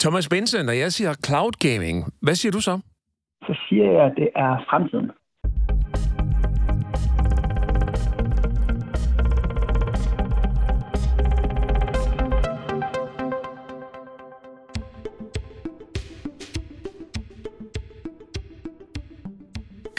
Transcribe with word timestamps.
Thomas 0.00 0.28
Benson, 0.28 0.66
når 0.66 0.72
jeg 0.72 0.92
siger 0.92 1.14
cloud 1.26 1.52
gaming, 1.52 2.12
hvad 2.22 2.34
siger 2.34 2.52
du 2.52 2.60
så? 2.60 2.80
Så 3.42 3.58
siger 3.68 3.92
jeg, 3.92 4.04
at 4.04 4.12
det 4.16 4.28
er 4.36 4.56
fremtiden. 4.70 5.10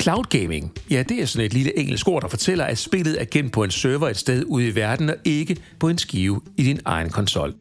Cloud 0.01 0.23
gaming, 0.23 0.73
ja, 0.91 1.03
det 1.09 1.21
er 1.21 1.25
sådan 1.25 1.45
et 1.45 1.53
lille 1.53 1.79
engelsk 1.79 2.07
ord, 2.07 2.21
der 2.21 2.27
fortæller, 2.27 2.65
at 2.65 2.77
spillet 2.77 3.21
er 3.21 3.25
gemt 3.31 3.53
på 3.53 3.63
en 3.63 3.71
server 3.71 4.07
et 4.07 4.17
sted 4.17 4.43
ude 4.47 4.67
i 4.67 4.75
verden, 4.75 5.09
og 5.09 5.15
ikke 5.25 5.57
på 5.79 5.89
en 5.89 5.97
skive 5.97 6.41
i 6.57 6.63
din 6.63 6.79
egen 6.85 7.09
konsol. 7.09 7.53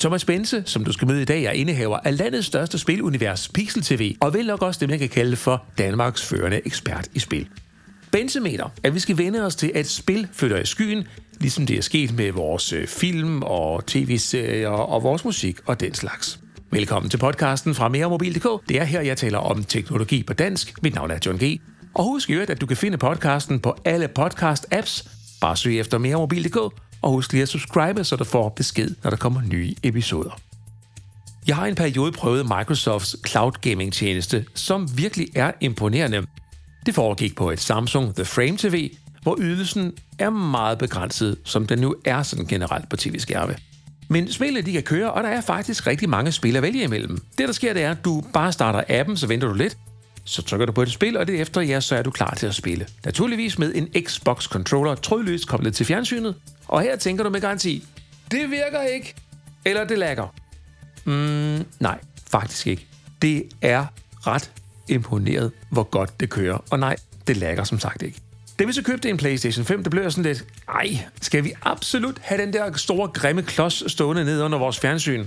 Thomas 0.00 0.24
Bense, 0.24 0.62
som 0.66 0.84
du 0.84 0.92
skal 0.92 1.08
møde 1.08 1.22
i 1.22 1.24
dag, 1.24 1.44
er 1.44 1.50
indehaver 1.50 1.98
af 2.04 2.18
landets 2.18 2.46
største 2.46 2.78
spilunivers, 2.78 3.48
Pixel 3.48 3.82
TV, 3.82 4.14
og 4.20 4.34
vel 4.34 4.46
nok 4.46 4.62
også 4.62 4.80
det, 4.80 4.88
man 4.88 4.98
kan 4.98 5.08
kalde 5.08 5.36
for 5.36 5.64
Danmarks 5.78 6.26
førende 6.26 6.60
ekspert 6.66 7.08
i 7.14 7.18
spil. 7.18 7.48
Bense 8.12 8.40
mener, 8.40 8.64
at 8.82 8.94
vi 8.94 8.98
skal 8.98 9.18
vende 9.18 9.46
os 9.46 9.56
til, 9.56 9.72
at 9.74 9.88
spil 9.88 10.28
flytter 10.32 10.58
i 10.58 10.66
skyen, 10.66 11.08
ligesom 11.40 11.66
det 11.66 11.78
er 11.78 11.82
sket 11.82 12.16
med 12.16 12.32
vores 12.32 12.72
øh, 12.72 12.86
film 12.86 13.42
og 13.42 13.86
tv-serier 13.86 14.68
og 14.68 15.02
vores 15.02 15.24
musik 15.24 15.58
og 15.66 15.80
den 15.80 15.94
slags. 15.94 16.40
Velkommen 16.70 17.10
til 17.10 17.18
podcasten 17.18 17.74
fra 17.74 17.88
meremobil.dk. 17.88 18.68
Det 18.68 18.80
er 18.80 18.84
her, 18.84 19.00
jeg 19.00 19.16
taler 19.16 19.38
om 19.38 19.64
teknologi 19.64 20.22
på 20.22 20.32
dansk. 20.32 20.82
Mit 20.82 20.94
navn 20.94 21.10
er 21.10 21.18
John 21.26 21.38
G. 21.38 21.60
Og 21.94 22.04
husk 22.04 22.30
i 22.30 22.32
øvrigt, 22.32 22.50
at 22.50 22.60
du 22.60 22.66
kan 22.66 22.76
finde 22.76 22.98
podcasten 22.98 23.60
på 23.60 23.76
alle 23.84 24.08
podcast-apps. 24.18 25.08
Bare 25.40 25.56
søg 25.56 25.78
efter 25.78 25.98
meremobil.dk, 25.98 26.74
og 27.02 27.10
husk 27.10 27.32
lige 27.32 27.42
at 27.42 27.48
subscribe, 27.48 28.04
så 28.04 28.16
du 28.16 28.24
får 28.24 28.48
besked, 28.48 28.94
når 29.02 29.10
der 29.10 29.16
kommer 29.16 29.42
nye 29.42 29.74
episoder. 29.82 30.40
Jeg 31.46 31.56
har 31.56 31.66
en 31.66 31.74
periode 31.74 32.12
prøvet 32.12 32.44
Microsofts 32.44 33.16
cloud 33.28 33.52
gaming 33.52 33.92
tjeneste, 33.92 34.44
som 34.54 34.98
virkelig 34.98 35.28
er 35.34 35.52
imponerende. 35.60 36.26
Det 36.86 36.94
foregik 36.94 37.36
på 37.36 37.50
et 37.50 37.60
Samsung 37.60 38.14
The 38.14 38.24
Frame 38.24 38.56
TV, 38.56 38.90
hvor 39.22 39.36
ydelsen 39.40 39.92
er 40.18 40.30
meget 40.30 40.78
begrænset, 40.78 41.36
som 41.44 41.66
den 41.66 41.78
nu 41.78 41.94
er 42.04 42.22
sådan 42.22 42.46
generelt 42.46 42.88
på 42.88 42.96
tv-skærme. 42.96 43.56
Men 44.08 44.32
spillet 44.32 44.66
de 44.66 44.72
kan 44.72 44.82
køre, 44.82 45.12
og 45.12 45.22
der 45.22 45.28
er 45.28 45.40
faktisk 45.40 45.86
rigtig 45.86 46.08
mange 46.08 46.32
spil 46.32 46.56
at 46.56 46.62
vælge 46.62 46.82
imellem. 46.82 47.18
Det 47.38 47.48
der 47.48 47.52
sker, 47.52 47.72
det 47.72 47.82
er, 47.82 47.90
at 47.90 48.04
du 48.04 48.24
bare 48.32 48.52
starter 48.52 48.82
appen, 48.88 49.16
så 49.16 49.26
venter 49.26 49.48
du 49.48 49.54
lidt, 49.54 49.76
så 50.24 50.42
trykker 50.42 50.66
du 50.66 50.72
på 50.72 50.82
et 50.82 50.90
spil, 50.90 51.16
og 51.16 51.26
det 51.26 51.40
efter, 51.40 51.60
ja, 51.60 51.80
så 51.80 51.96
er 51.96 52.02
du 52.02 52.10
klar 52.10 52.34
til 52.34 52.46
at 52.46 52.54
spille. 52.54 52.86
Naturligvis 53.04 53.58
med 53.58 53.72
en 53.74 53.88
Xbox-controller 53.98 54.94
trådløst 54.94 55.48
koblet 55.48 55.74
til 55.74 55.86
fjernsynet. 55.86 56.34
Og 56.70 56.82
her 56.82 56.96
tænker 56.96 57.24
du 57.24 57.30
med 57.30 57.40
garanti, 57.40 57.84
det 58.30 58.50
virker 58.50 58.82
ikke, 58.82 59.14
eller 59.64 59.84
det 59.84 59.98
lækker. 59.98 60.34
Mm, 61.04 61.66
nej, 61.80 61.98
faktisk 62.30 62.66
ikke. 62.66 62.86
Det 63.22 63.42
er 63.62 63.86
ret 64.26 64.50
imponeret, 64.88 65.52
hvor 65.70 65.82
godt 65.82 66.20
det 66.20 66.30
kører. 66.30 66.64
Og 66.70 66.78
nej, 66.78 66.96
det 67.26 67.36
lækker 67.36 67.64
som 67.64 67.78
sagt 67.78 68.02
ikke. 68.02 68.20
Da 68.58 68.64
vi 68.64 68.72
så 68.72 68.82
købte 68.82 69.10
en 69.10 69.16
PlayStation 69.16 69.64
5, 69.64 69.82
det 69.82 69.90
blev 69.90 70.02
jeg 70.02 70.12
sådan 70.12 70.24
lidt, 70.24 70.44
ej, 70.68 70.98
skal 71.20 71.44
vi 71.44 71.52
absolut 71.62 72.18
have 72.22 72.42
den 72.42 72.52
der 72.52 72.76
store 72.76 73.08
grimme 73.08 73.42
klods 73.42 73.92
stående 73.92 74.24
ned 74.24 74.42
under 74.42 74.58
vores 74.58 74.80
fjernsyn? 74.80 75.26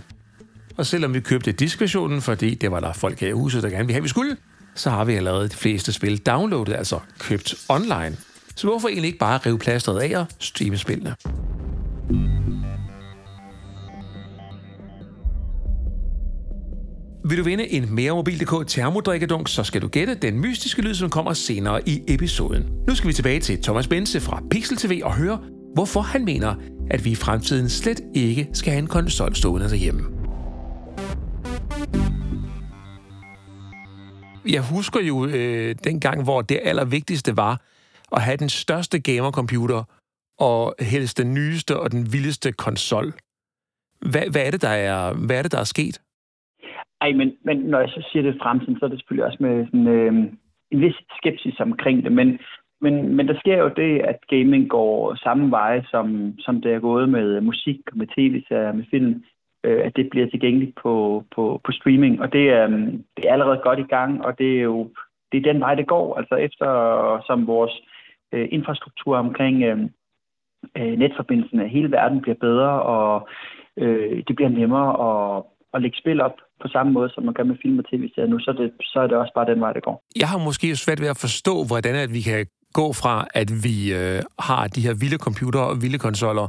Og 0.77 0.85
selvom 0.85 1.13
vi 1.13 1.19
købte 1.19 1.51
diskversionen, 1.51 2.21
fordi 2.21 2.55
det 2.55 2.71
var 2.71 2.79
der 2.79 2.93
folk 2.93 3.19
her 3.19 3.27
i 3.27 3.31
huset, 3.31 3.63
der 3.63 3.69
gerne 3.69 3.83
ville 3.83 3.93
have, 3.93 4.03
vi 4.03 4.09
skulle, 4.09 4.37
så 4.75 4.89
har 4.89 5.03
vi 5.03 5.13
allerede 5.13 5.49
de 5.49 5.55
fleste 5.55 5.93
spil 5.93 6.17
downloadet, 6.17 6.73
altså 6.73 6.99
købt 7.19 7.55
online. 7.69 8.17
Så 8.55 8.67
hvorfor 8.67 8.87
egentlig 8.87 9.07
ikke 9.07 9.19
bare 9.19 9.37
rive 9.37 9.59
plasteret 9.59 9.99
af 9.99 10.19
og 10.19 10.25
streame 10.39 10.77
spillene? 10.77 11.15
Vil 17.25 17.37
du 17.37 17.43
vinde 17.43 17.67
en 17.71 17.95
mere 17.95 18.13
mobil.dk 18.13 18.67
termodrikkedunk, 18.67 19.47
så 19.49 19.63
skal 19.63 19.81
du 19.81 19.87
gætte 19.87 20.15
den 20.15 20.39
mystiske 20.39 20.81
lyd, 20.81 20.93
som 20.93 21.09
kommer 21.09 21.33
senere 21.33 21.89
i 21.89 22.03
episoden. 22.07 22.63
Nu 22.87 22.95
skal 22.95 23.07
vi 23.07 23.13
tilbage 23.13 23.39
til 23.39 23.61
Thomas 23.63 23.87
Bense 23.87 24.21
fra 24.21 24.43
Pixel 24.51 24.77
TV 24.77 25.01
og 25.03 25.15
høre, 25.15 25.39
hvorfor 25.73 26.01
han 26.01 26.25
mener, 26.25 26.55
at 26.91 27.05
vi 27.05 27.11
i 27.11 27.15
fremtiden 27.15 27.69
slet 27.69 28.01
ikke 28.15 28.49
skal 28.53 28.71
have 28.71 28.81
en 28.81 28.87
konsol 28.87 29.35
stående 29.35 29.69
derhjemme. 29.69 30.01
Jeg 34.47 34.61
husker 34.61 34.99
jo 34.99 35.25
øh, 35.25 35.75
den 35.83 35.99
gang, 35.99 36.23
hvor 36.23 36.41
det 36.41 36.59
allervigtigste 36.63 37.37
var 37.37 37.61
at 38.13 38.21
have 38.21 38.37
den 38.37 38.49
største 38.49 39.01
gamercomputer 39.01 39.83
og 40.39 40.75
helst 40.79 41.17
den 41.17 41.33
nyeste 41.33 41.79
og 41.79 41.91
den 41.91 42.03
vildeste 42.13 42.51
konsol. 42.51 43.07
Hvad, 44.11 44.25
hvad, 44.31 44.41
er 44.47 44.51
det, 44.51 44.61
der 44.61 44.75
er, 44.89 45.13
hvad 45.25 45.37
er 45.37 45.41
det, 45.41 45.51
der 45.51 45.59
er 45.59 45.73
sket? 45.75 46.01
Ej, 47.01 47.11
men, 47.11 47.33
men 47.45 47.57
når 47.57 47.79
jeg 47.79 47.89
så 47.89 48.09
siger 48.11 48.23
det 48.23 48.41
fremtiden, 48.41 48.79
så 48.79 48.85
er 48.85 48.89
det 48.89 48.99
selvfølgelig 48.99 49.25
også 49.25 49.37
med 49.39 49.65
sådan, 49.65 49.87
øh, 49.87 50.13
en 50.71 50.81
vis 50.81 50.95
skepsis 51.17 51.59
omkring 51.59 52.03
det. 52.03 52.11
Men, 52.11 52.39
men, 52.81 53.15
men 53.15 53.27
der 53.27 53.39
sker 53.39 53.57
jo 53.57 53.69
det, 53.75 53.99
at 53.99 54.17
gaming 54.29 54.69
går 54.69 55.15
samme 55.23 55.51
vej, 55.51 55.83
som, 55.91 56.33
som 56.39 56.61
det 56.61 56.73
er 56.73 56.79
gået 56.79 57.09
med 57.09 57.41
musik, 57.41 57.79
med 57.93 58.07
tv-serier, 58.07 58.73
med 58.73 58.85
film. 58.91 59.23
Øh, 59.63 59.85
at 59.85 59.95
det 59.95 60.09
bliver 60.09 60.29
tilgængeligt 60.29 60.75
på, 60.83 61.23
på, 61.35 61.61
på 61.63 61.71
streaming. 61.71 62.21
Og 62.21 62.33
det, 62.33 62.45
øh, 62.59 62.71
det 63.15 63.25
er 63.25 63.33
allerede 63.33 63.61
godt 63.63 63.79
i 63.79 63.91
gang, 63.95 64.25
og 64.25 64.37
det 64.39 64.57
er 64.57 64.61
jo 64.61 64.89
det 65.33 65.37
er 65.37 65.53
den 65.53 65.61
vej, 65.61 65.75
det 65.75 65.87
går. 65.87 66.17
Altså 66.17 66.35
efter 66.35 66.67
som 67.27 67.47
vores 67.47 67.81
øh, 68.33 68.47
infrastruktur 68.51 69.17
omkring 69.17 69.63
øh, 69.63 69.77
øh 70.77 70.93
netforbindelsen 71.03 71.59
af 71.59 71.69
hele 71.69 71.91
verden 71.91 72.21
bliver 72.21 72.39
bedre, 72.47 72.71
og 72.83 73.27
øh, 73.77 74.23
det 74.27 74.35
bliver 74.35 74.49
nemmere 74.49 74.89
at, 75.07 75.43
at 75.73 75.81
lægge 75.81 75.97
spil 75.97 76.21
op 76.21 76.37
på 76.61 76.67
samme 76.67 76.91
måde, 76.91 77.09
som 77.13 77.23
man 77.23 77.33
gør 77.33 77.43
med 77.43 77.57
film 77.61 77.79
og 77.79 77.85
tv-serier 77.89 78.29
nu, 78.29 78.39
så 78.39 78.51
er, 78.51 78.55
det, 78.55 78.71
så 78.81 78.99
er 78.99 79.07
det 79.07 79.17
også 79.17 79.33
bare 79.35 79.51
den 79.51 79.61
vej, 79.61 79.73
det 79.73 79.83
går. 79.83 80.03
Jeg 80.15 80.27
har 80.27 80.37
måske 80.37 80.75
svært 80.75 81.01
ved 81.01 81.07
at 81.07 81.17
forstå, 81.25 81.53
hvordan 81.69 81.95
at 81.95 82.13
vi 82.13 82.21
kan 82.21 82.45
gå 82.73 82.93
fra, 83.01 83.27
at 83.33 83.49
vi 83.65 83.75
øh, 83.99 84.19
har 84.39 84.67
de 84.67 84.81
her 84.81 84.93
vilde 85.01 85.17
computere 85.17 85.67
og 85.67 85.81
vilde 85.81 85.99
konsoller, 85.99 86.47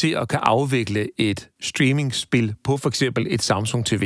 til 0.00 0.14
at 0.20 0.28
kan 0.28 0.40
afvikle 0.42 1.02
et 1.18 1.50
streamingspil 1.60 2.54
på 2.64 2.72
for 2.82 2.88
eksempel 2.88 3.26
et 3.34 3.42
Samsung 3.42 3.86
TV. 3.86 4.04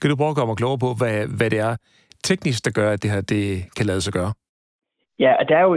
Kan 0.00 0.10
du 0.10 0.16
prøve 0.16 0.30
at 0.30 0.36
gøre 0.36 0.46
mig 0.46 0.56
klogere 0.56 0.78
på, 0.78 0.94
hvad, 0.98 1.26
hvad 1.38 1.50
det 1.50 1.58
er 1.58 1.76
teknisk, 2.24 2.64
der 2.64 2.70
gør, 2.70 2.92
at 2.92 3.02
det 3.02 3.10
her 3.10 3.20
det 3.20 3.64
kan 3.76 3.86
lade 3.86 4.00
sig 4.00 4.12
gøre? 4.12 4.32
Ja, 5.18 5.32
det 5.48 5.56
er 5.56 5.62
jo 5.62 5.74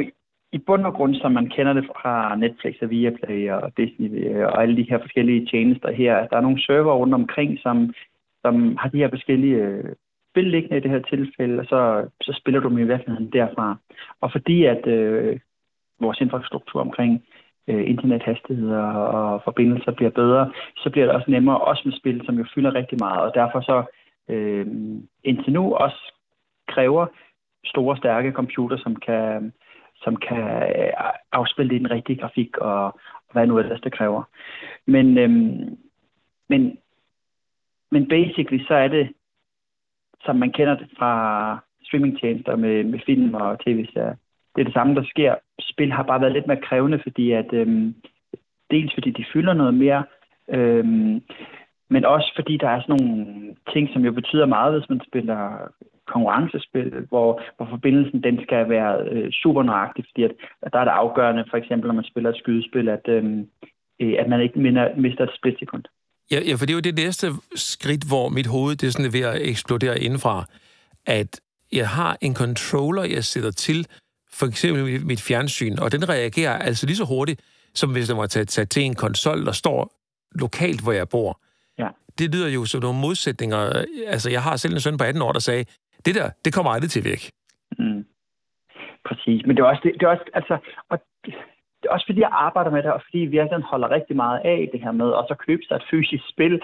i 0.51 0.57
bund 0.57 0.85
og 0.85 0.93
grund, 0.93 1.15
som 1.15 1.31
man 1.31 1.49
kender 1.49 1.73
det 1.73 1.85
fra 1.85 2.35
Netflix 2.35 2.75
og 2.81 2.89
Viaplay 2.89 3.51
og 3.51 3.71
Disney 3.77 4.09
øh, 4.25 4.45
og 4.45 4.61
alle 4.61 4.77
de 4.77 4.89
her 4.89 4.99
forskellige 4.99 5.45
tjenester 5.45 5.91
her. 5.91 6.27
Der 6.27 6.37
er 6.37 6.41
nogle 6.41 6.61
server 6.61 6.93
rundt 6.93 7.13
omkring, 7.13 7.59
som 7.59 7.93
som 8.45 8.77
har 8.77 8.89
de 8.89 8.97
her 8.97 9.09
forskellige 9.09 9.55
øh, 9.55 9.95
spil 10.31 10.47
liggende 10.47 10.77
i 10.77 10.79
det 10.79 10.91
her 10.91 10.99
tilfælde, 10.99 11.59
og 11.59 11.65
så, 11.65 12.07
så 12.21 12.33
spiller 12.39 12.59
du 12.59 12.69
dem 12.69 12.77
i 12.77 12.83
virkeligheden 12.83 13.31
derfra. 13.33 13.77
Og 14.21 14.31
fordi 14.31 14.65
at 14.65 14.87
øh, 14.87 15.39
vores 15.99 16.21
infrastruktur 16.21 16.81
omkring 16.81 17.23
øh, 17.67 17.89
internethastigheder 17.89 18.83
og 18.93 19.41
forbindelser 19.43 19.91
bliver 19.91 20.11
bedre, 20.11 20.51
så 20.77 20.89
bliver 20.89 21.05
det 21.05 21.15
også 21.15 21.31
nemmere, 21.31 21.57
også 21.57 21.81
med 21.85 21.93
spil, 21.93 22.21
som 22.25 22.35
jo 22.37 22.45
fylder 22.55 22.75
rigtig 22.75 22.97
meget, 23.01 23.21
og 23.21 23.31
derfor 23.33 23.61
så 23.61 23.83
øh, 24.29 24.67
indtil 25.23 25.53
nu 25.53 25.73
også 25.73 26.13
kræver 26.67 27.05
store, 27.65 27.97
stærke 27.97 28.31
computer, 28.31 28.77
som 28.77 28.95
kan, 28.95 29.53
som 30.03 30.15
kan 30.15 30.63
øh, 30.63 30.93
afspille 31.31 31.79
den 31.79 31.91
rigtige 31.91 32.19
grafik 32.19 32.57
og, 32.57 32.85
og 32.85 33.31
hvad 33.31 33.47
nu 33.47 33.59
ellers 33.59 33.81
det 33.81 33.93
kræver. 33.93 34.23
Men, 34.85 35.17
øhm, 35.17 35.77
men 36.49 36.77
men 37.91 38.07
basically 38.07 38.63
så 38.67 38.73
er 38.73 38.87
det, 38.87 39.09
som 40.25 40.35
man 40.35 40.51
kender 40.51 40.77
det 40.77 40.87
fra 40.97 41.13
streamingtjenester 41.83 42.55
med, 42.55 42.83
med 42.83 42.99
film 43.05 43.33
og 43.33 43.59
tv-serier. 43.59 44.15
Det 44.55 44.61
er 44.61 44.65
det 44.65 44.73
samme, 44.73 44.95
der 44.95 45.03
sker. 45.03 45.35
Spil 45.59 45.91
har 45.91 46.03
bare 46.03 46.21
været 46.21 46.33
lidt 46.33 46.47
mere 46.47 46.61
krævende, 46.61 46.99
fordi 47.03 47.31
at 47.31 47.53
øhm, 47.53 47.95
dels 48.71 48.93
fordi 48.93 49.11
de 49.11 49.25
fylder 49.33 49.53
noget 49.53 49.73
mere, 49.73 50.03
øhm, 50.47 51.21
men 51.89 52.05
også 52.05 52.31
fordi 52.35 52.57
der 52.57 52.69
er 52.69 52.81
sådan 52.81 52.95
nogle 52.95 53.55
ting, 53.73 53.89
som 53.93 54.05
jo 54.05 54.11
betyder 54.11 54.45
meget, 54.45 54.73
hvis 54.73 54.89
man 54.89 55.01
spiller 55.07 55.57
konkurrencespil, 56.15 56.89
hvor, 57.09 57.41
hvor 57.57 57.67
forbindelsen 57.69 58.23
den 58.23 58.35
skal 58.45 58.69
være 58.69 58.93
øh, 59.11 59.31
super 59.31 59.63
nøjagtig, 59.63 60.05
fordi 60.09 60.23
at, 60.23 60.33
at 60.61 60.73
der 60.73 60.79
er 60.79 60.83
det 60.83 60.91
afgørende, 60.91 61.45
for 61.49 61.57
eksempel 61.57 61.87
når 61.87 61.95
man 61.95 62.11
spiller 62.11 62.29
et 62.29 62.41
skydespil, 62.41 62.89
at, 62.89 63.05
øhm, 63.07 63.47
øh, 64.01 64.13
at 64.19 64.29
man 64.29 64.41
ikke 64.41 64.59
minder, 64.59 64.85
mister 64.97 65.23
et 65.23 65.35
splitsekund. 65.39 65.83
Ja, 66.31 66.39
ja, 66.47 66.53
for 66.53 66.65
det 66.65 66.73
er 66.73 66.79
jo 66.81 66.89
det 66.89 66.95
næste 66.95 67.27
skridt, 67.55 68.03
hvor 68.07 68.29
mit 68.29 68.47
hoved 68.47 68.75
det 68.75 68.87
er 68.87 68.91
sådan 68.91 69.13
ved 69.13 69.25
at 69.31 69.41
eksplodere 69.49 69.99
indenfra, 69.99 70.45
at 71.05 71.41
jeg 71.71 71.89
har 71.89 72.17
en 72.21 72.35
controller, 72.35 73.03
jeg 73.03 73.23
sætter 73.23 73.51
til, 73.51 73.87
for 74.33 74.45
eksempel 74.45 75.05
mit 75.05 75.21
fjernsyn, 75.21 75.75
og 75.79 75.91
den 75.91 76.09
reagerer 76.09 76.57
altså 76.57 76.85
lige 76.85 76.95
så 76.95 77.05
hurtigt, 77.05 77.41
som 77.73 77.91
hvis 77.91 78.07
den 78.07 78.17
var 78.17 78.27
taget 78.27 78.69
til 78.69 78.83
en 78.83 78.95
konsol, 78.95 79.45
der 79.45 79.51
står 79.51 79.93
lokalt, 80.35 80.81
hvor 80.83 80.91
jeg 80.91 81.09
bor. 81.09 81.41
Ja. 81.79 81.87
Det 82.17 82.35
lyder 82.35 82.47
jo 82.47 82.65
som 82.65 82.81
nogle 82.81 82.99
modsætninger. 82.99 83.83
Altså, 84.07 84.29
jeg 84.29 84.43
har 84.43 84.57
selv 84.57 84.73
en 84.73 84.79
søn 84.79 84.97
på 84.97 85.03
18 85.03 85.21
år, 85.21 85.31
der 85.31 85.39
sagde, 85.39 85.65
det 86.05 86.15
der, 86.15 86.29
det 86.45 86.53
kommer 86.53 86.71
aldrig 86.71 86.89
til 86.89 87.03
væk. 87.03 87.21
Mm. 87.79 88.05
Præcis, 89.05 89.45
men 89.45 89.55
det 89.55 89.63
er 89.63 89.67
også, 89.67 89.81
det, 89.83 89.93
det 89.93 90.03
er 90.03 90.09
også 90.15 90.25
altså, 90.33 90.57
og 90.89 90.99
det 91.79 91.87
er 91.87 91.93
også 91.93 92.05
fordi, 92.05 92.21
jeg 92.21 92.29
arbejder 92.31 92.71
med 92.71 92.83
det, 92.83 92.91
og 92.91 93.01
fordi 93.05 93.17
vi 93.17 93.25
virkelig 93.25 93.63
holder 93.63 93.89
rigtig 93.89 94.15
meget 94.15 94.39
af 94.45 94.69
det 94.71 94.81
her 94.81 94.91
med, 94.91 95.09
og 95.09 95.25
så 95.27 95.35
købe 95.35 95.63
sig 95.63 95.75
et 95.75 95.87
fysisk 95.91 96.23
spil, 96.29 96.61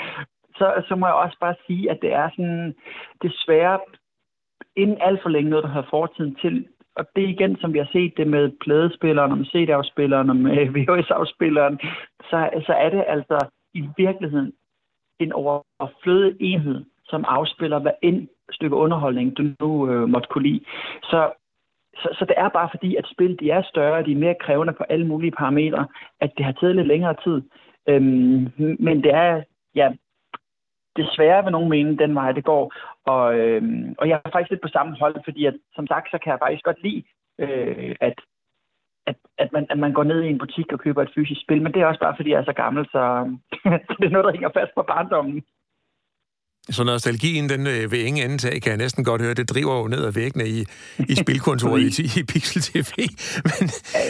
så, 0.57 0.83
så 0.87 0.95
må 0.95 1.05
jeg 1.05 1.15
også 1.15 1.37
bare 1.39 1.55
sige, 1.67 1.91
at 1.91 1.99
det 2.01 2.13
er 2.13 2.29
sådan 2.29 2.75
desværre 3.21 3.79
inden 4.75 4.97
alt 5.01 5.21
for 5.21 5.29
længe 5.29 5.49
noget, 5.49 5.63
der 5.63 5.69
har 5.69 5.87
fortiden 5.89 6.35
til. 6.35 6.67
Og 6.95 7.05
det 7.15 7.29
igen, 7.29 7.57
som 7.61 7.73
vi 7.73 7.77
har 7.77 7.89
set 7.91 8.13
det 8.17 8.27
med 8.27 8.51
pladespilleren, 8.61 9.31
og 9.31 9.37
med 9.37 9.45
CD-afspilleren, 9.45 10.29
og 10.29 10.35
med 10.35 10.67
VHS-afspilleren, 10.75 11.79
så, 12.29 12.49
så 12.65 12.73
er 12.73 12.89
det 12.89 13.03
altså 13.07 13.45
i 13.73 13.83
virkeligheden 13.97 14.53
en 15.19 15.33
overflødig 15.33 16.35
enhed, 16.39 16.85
som 17.05 17.25
afspiller 17.27 17.79
hvad 17.79 17.91
end 18.01 18.27
stykke 18.51 18.75
underholdning, 18.75 19.37
du 19.37 19.43
nu 19.59 19.91
øh, 19.91 20.09
måtte 20.09 20.27
kunne 20.31 20.49
lide. 20.49 20.61
Så, 21.03 21.31
så, 21.95 22.09
så 22.19 22.25
det 22.25 22.35
er 22.37 22.49
bare 22.49 22.69
fordi, 22.71 22.95
at 22.95 23.05
spil 23.13 23.39
de 23.39 23.51
er 23.51 23.61
større, 23.61 24.03
de 24.03 24.11
er 24.11 24.23
mere 24.25 24.35
krævende 24.41 24.73
på 24.73 24.83
alle 24.89 25.07
mulige 25.07 25.31
parametre, 25.31 25.87
at 26.19 26.31
det 26.37 26.45
har 26.45 26.51
taget 26.51 26.75
lidt 26.75 26.87
længere 26.87 27.15
tid. 27.23 27.41
Øhm, 27.89 28.51
men 28.79 29.03
det 29.03 29.13
er, 29.13 29.43
ja, 29.75 29.91
desværre 30.97 31.43
vil 31.43 31.51
nogen 31.51 31.69
mene, 31.69 31.97
den 31.97 32.15
vej 32.15 32.31
det 32.31 32.43
går. 32.43 32.73
Og, 33.05 33.39
øhm, 33.39 33.95
og 33.97 34.09
jeg 34.09 34.21
er 34.25 34.29
faktisk 34.29 34.49
lidt 34.49 34.61
på 34.61 34.67
samme 34.67 34.97
hold, 34.99 35.15
fordi 35.23 35.45
at, 35.45 35.55
som 35.75 35.87
sagt, 35.87 36.11
så 36.11 36.17
kan 36.17 36.31
jeg 36.31 36.39
faktisk 36.41 36.63
godt 36.63 36.83
lide, 36.83 37.03
øh, 37.39 37.95
at, 38.01 38.21
at, 39.07 39.15
at, 39.37 39.51
man, 39.53 39.67
at 39.69 39.79
man 39.79 39.93
går 39.93 40.03
ned 40.03 40.21
i 40.23 40.29
en 40.29 40.37
butik 40.37 40.73
og 40.73 40.79
køber 40.79 41.01
et 41.01 41.13
fysisk 41.15 41.41
spil. 41.41 41.61
Men 41.61 41.73
det 41.73 41.81
er 41.81 41.85
også 41.85 41.99
bare, 41.99 42.15
fordi 42.15 42.29
jeg 42.31 42.39
er 42.39 42.45
så 42.45 42.53
gammel, 42.53 42.85
så, 42.85 43.01
så 43.87 43.95
det 43.99 44.05
er 44.05 44.15
noget, 44.15 44.25
der 44.25 44.31
hænger 44.31 44.49
fast 44.53 44.71
på 44.75 44.83
barndommen. 44.87 45.43
Så 46.69 46.83
nostalgien, 46.83 47.49
den 47.49 47.67
øh, 47.67 47.91
ved 47.91 47.99
ingen 47.99 48.25
ende 48.25 48.37
tage, 48.37 48.59
kan 48.59 48.69
jeg 48.69 48.77
næsten 48.77 49.03
godt 49.03 49.21
høre, 49.21 49.33
det 49.33 49.49
driver 49.49 49.77
jo 49.77 49.87
ned 49.87 50.05
ad 50.05 50.11
væggene 50.11 50.49
i, 50.49 50.65
i 51.09 51.15
spilkontoret 51.15 51.99
i, 51.99 52.19
i 52.19 52.23
Pixel 52.23 52.61
TV. 52.61 52.91
Men, 53.43 53.69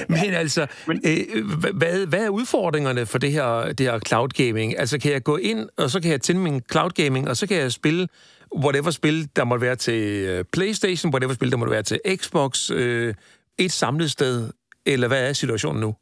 men 0.10 0.34
altså, 0.34 0.68
øh, 0.88 1.46
hvad, 1.78 2.08
hvad 2.08 2.26
er 2.26 2.30
udfordringerne 2.30 3.06
for 3.06 3.18
det 3.18 3.32
her, 3.32 3.74
det 3.74 3.80
her 3.80 4.00
cloud 4.08 4.30
gaming? 4.30 4.80
Altså, 4.80 5.00
kan 5.00 5.12
jeg 5.12 5.24
gå 5.24 5.38
ind, 5.38 5.70
og 5.78 5.90
så 5.90 6.02
kan 6.02 6.12
jeg 6.12 6.22
tænde 6.22 6.42
min 6.42 6.62
cloud 6.72 6.90
gaming, 6.90 7.30
og 7.30 7.38
så 7.38 7.48
kan 7.48 7.58
jeg 7.58 7.72
spille 7.72 8.08
whatever 8.56 8.92
spil, 8.92 9.30
der 9.36 9.44
måtte 9.44 9.66
være 9.66 9.76
til 9.76 10.26
øh, 10.28 10.46
Playstation, 10.54 11.14
whatever 11.14 11.34
spil, 11.34 11.52
der 11.52 11.58
måtte 11.58 11.72
være 11.72 11.84
til 11.84 12.00
Xbox, 12.16 12.72
øh, 12.72 13.14
et 13.58 13.72
samlet 13.72 14.12
sted, 14.12 14.52
eller 14.86 15.08
hvad 15.08 15.30
er 15.30 15.34
situationen 15.34 15.82
nu? 15.82 15.96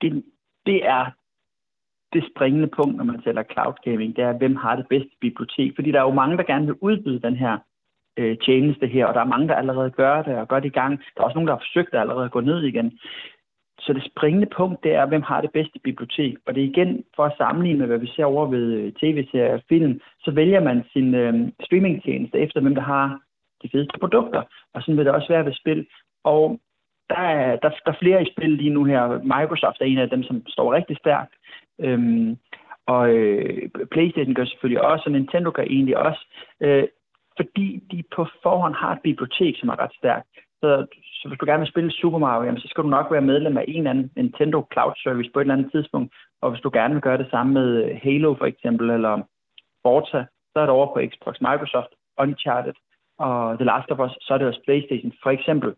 Det, 0.00 0.22
det 0.66 0.84
er 0.84 1.19
det 2.12 2.30
springende 2.34 2.66
punkt, 2.66 2.96
når 2.96 3.04
man 3.04 3.22
taler 3.22 3.42
cloud 3.52 3.74
gaming, 3.84 4.16
det 4.16 4.24
er, 4.24 4.32
hvem 4.32 4.56
har 4.56 4.76
det 4.76 4.86
bedste 4.88 5.14
bibliotek? 5.20 5.72
Fordi 5.74 5.90
der 5.92 5.98
er 5.98 6.04
jo 6.04 6.20
mange, 6.22 6.36
der 6.36 6.42
gerne 6.42 6.66
vil 6.66 6.74
udbyde 6.80 7.22
den 7.22 7.36
her 7.36 7.58
øh, 8.16 8.36
tjeneste 8.46 8.86
her, 8.86 9.06
og 9.06 9.14
der 9.14 9.20
er 9.20 9.32
mange, 9.34 9.48
der 9.48 9.54
allerede 9.54 9.90
gør 9.90 10.22
det 10.22 10.36
og 10.36 10.48
gør 10.48 10.60
det 10.60 10.68
i 10.68 10.78
gang. 10.80 11.00
Der 11.14 11.20
er 11.20 11.24
også 11.24 11.34
nogen, 11.34 11.48
der 11.48 11.54
har 11.54 11.64
forsøgt 11.66 11.94
at 11.94 12.00
allerede 12.00 12.28
gå 12.28 12.40
ned 12.40 12.62
igen. 12.62 12.98
Så 13.80 13.92
det 13.92 14.10
springende 14.16 14.48
punkt, 14.56 14.84
det 14.84 14.94
er, 14.94 15.06
hvem 15.06 15.22
har 15.22 15.40
det 15.40 15.52
bedste 15.52 15.78
bibliotek. 15.84 16.36
Og 16.46 16.54
det 16.54 16.62
er 16.62 16.68
igen, 16.68 17.04
for 17.16 17.24
at 17.24 17.36
sammenligne 17.36 17.78
med, 17.78 17.86
hvad 17.86 17.98
vi 17.98 18.12
ser 18.16 18.24
over 18.24 18.46
ved 18.46 18.66
øh, 18.72 18.92
tv-serier 18.92 19.54
og 19.54 19.62
film, 19.68 20.00
så 20.24 20.30
vælger 20.30 20.60
man 20.60 20.84
sin 20.92 21.14
øh, 21.14 21.48
streamingtjeneste 21.64 22.38
efter, 22.38 22.60
hvem 22.60 22.74
der 22.74 22.82
har 22.82 23.20
de 23.62 23.68
fedeste 23.72 23.98
produkter. 23.98 24.42
Og 24.74 24.82
sådan 24.82 24.96
vil 24.96 25.06
det 25.06 25.14
også 25.14 25.28
være 25.28 25.44
ved 25.44 25.52
spil. 25.52 25.86
Og 26.24 26.60
der 27.08 27.16
er, 27.16 27.56
der, 27.56 27.70
der 27.84 27.92
er 27.92 28.02
flere 28.02 28.22
i 28.22 28.30
spil 28.32 28.50
lige 28.50 28.70
nu 28.76 28.84
her. 28.84 29.02
Microsoft 29.22 29.80
er 29.80 29.84
en 29.84 29.98
af 29.98 30.10
dem, 30.10 30.22
som 30.22 30.42
står 30.48 30.74
rigtig 30.74 30.96
stærkt. 30.96 31.34
Øhm, 31.80 32.36
og 32.86 33.10
øh, 33.14 33.68
PlayStation 33.90 34.34
gør 34.34 34.44
selvfølgelig 34.44 34.82
også, 34.82 35.04
og 35.06 35.12
Nintendo 35.12 35.50
gør 35.54 35.62
egentlig 35.62 35.96
også, 35.98 36.22
øh, 36.60 36.84
fordi 37.36 37.82
de 37.90 38.02
på 38.16 38.26
forhånd 38.42 38.74
har 38.74 38.92
et 38.92 39.02
bibliotek, 39.02 39.54
som 39.58 39.68
er 39.68 39.80
ret 39.82 39.94
stærkt. 40.00 40.28
Så, 40.60 40.86
så 41.18 41.28
hvis 41.28 41.38
du 41.38 41.46
gerne 41.46 41.60
vil 41.60 41.72
spille 41.72 41.92
Super 41.92 42.18
Mario, 42.18 42.44
jamen, 42.44 42.60
så 42.60 42.68
skal 42.68 42.84
du 42.84 42.88
nok 42.88 43.06
være 43.10 43.28
medlem 43.32 43.56
af 43.56 43.64
en 43.68 43.76
eller 43.76 43.90
anden 43.90 44.10
Nintendo 44.16 44.66
Cloud 44.72 44.92
Service 44.96 45.30
på 45.30 45.38
et 45.38 45.44
eller 45.44 45.54
andet 45.54 45.72
tidspunkt. 45.72 46.14
Og 46.42 46.50
hvis 46.50 46.62
du 46.62 46.70
gerne 46.72 46.94
vil 46.94 47.02
gøre 47.02 47.18
det 47.18 47.30
samme 47.30 47.52
med 47.52 47.84
øh, 47.84 48.00
Halo 48.02 48.34
for 48.34 48.46
eksempel, 48.46 48.90
eller 48.90 49.22
Forza, 49.82 50.24
så 50.52 50.56
er 50.60 50.66
det 50.66 50.70
over 50.70 50.94
på 50.94 51.00
Xbox, 51.10 51.34
Microsoft, 51.40 51.92
Uncharted 52.18 52.74
og 53.18 53.58
The 53.58 53.64
Last 53.64 53.90
of 53.90 54.00
Us, 54.06 54.12
så 54.20 54.34
er 54.34 54.38
det 54.38 54.46
også 54.46 54.62
PlayStation 54.64 55.12
for 55.22 55.30
eksempel. 55.30 55.74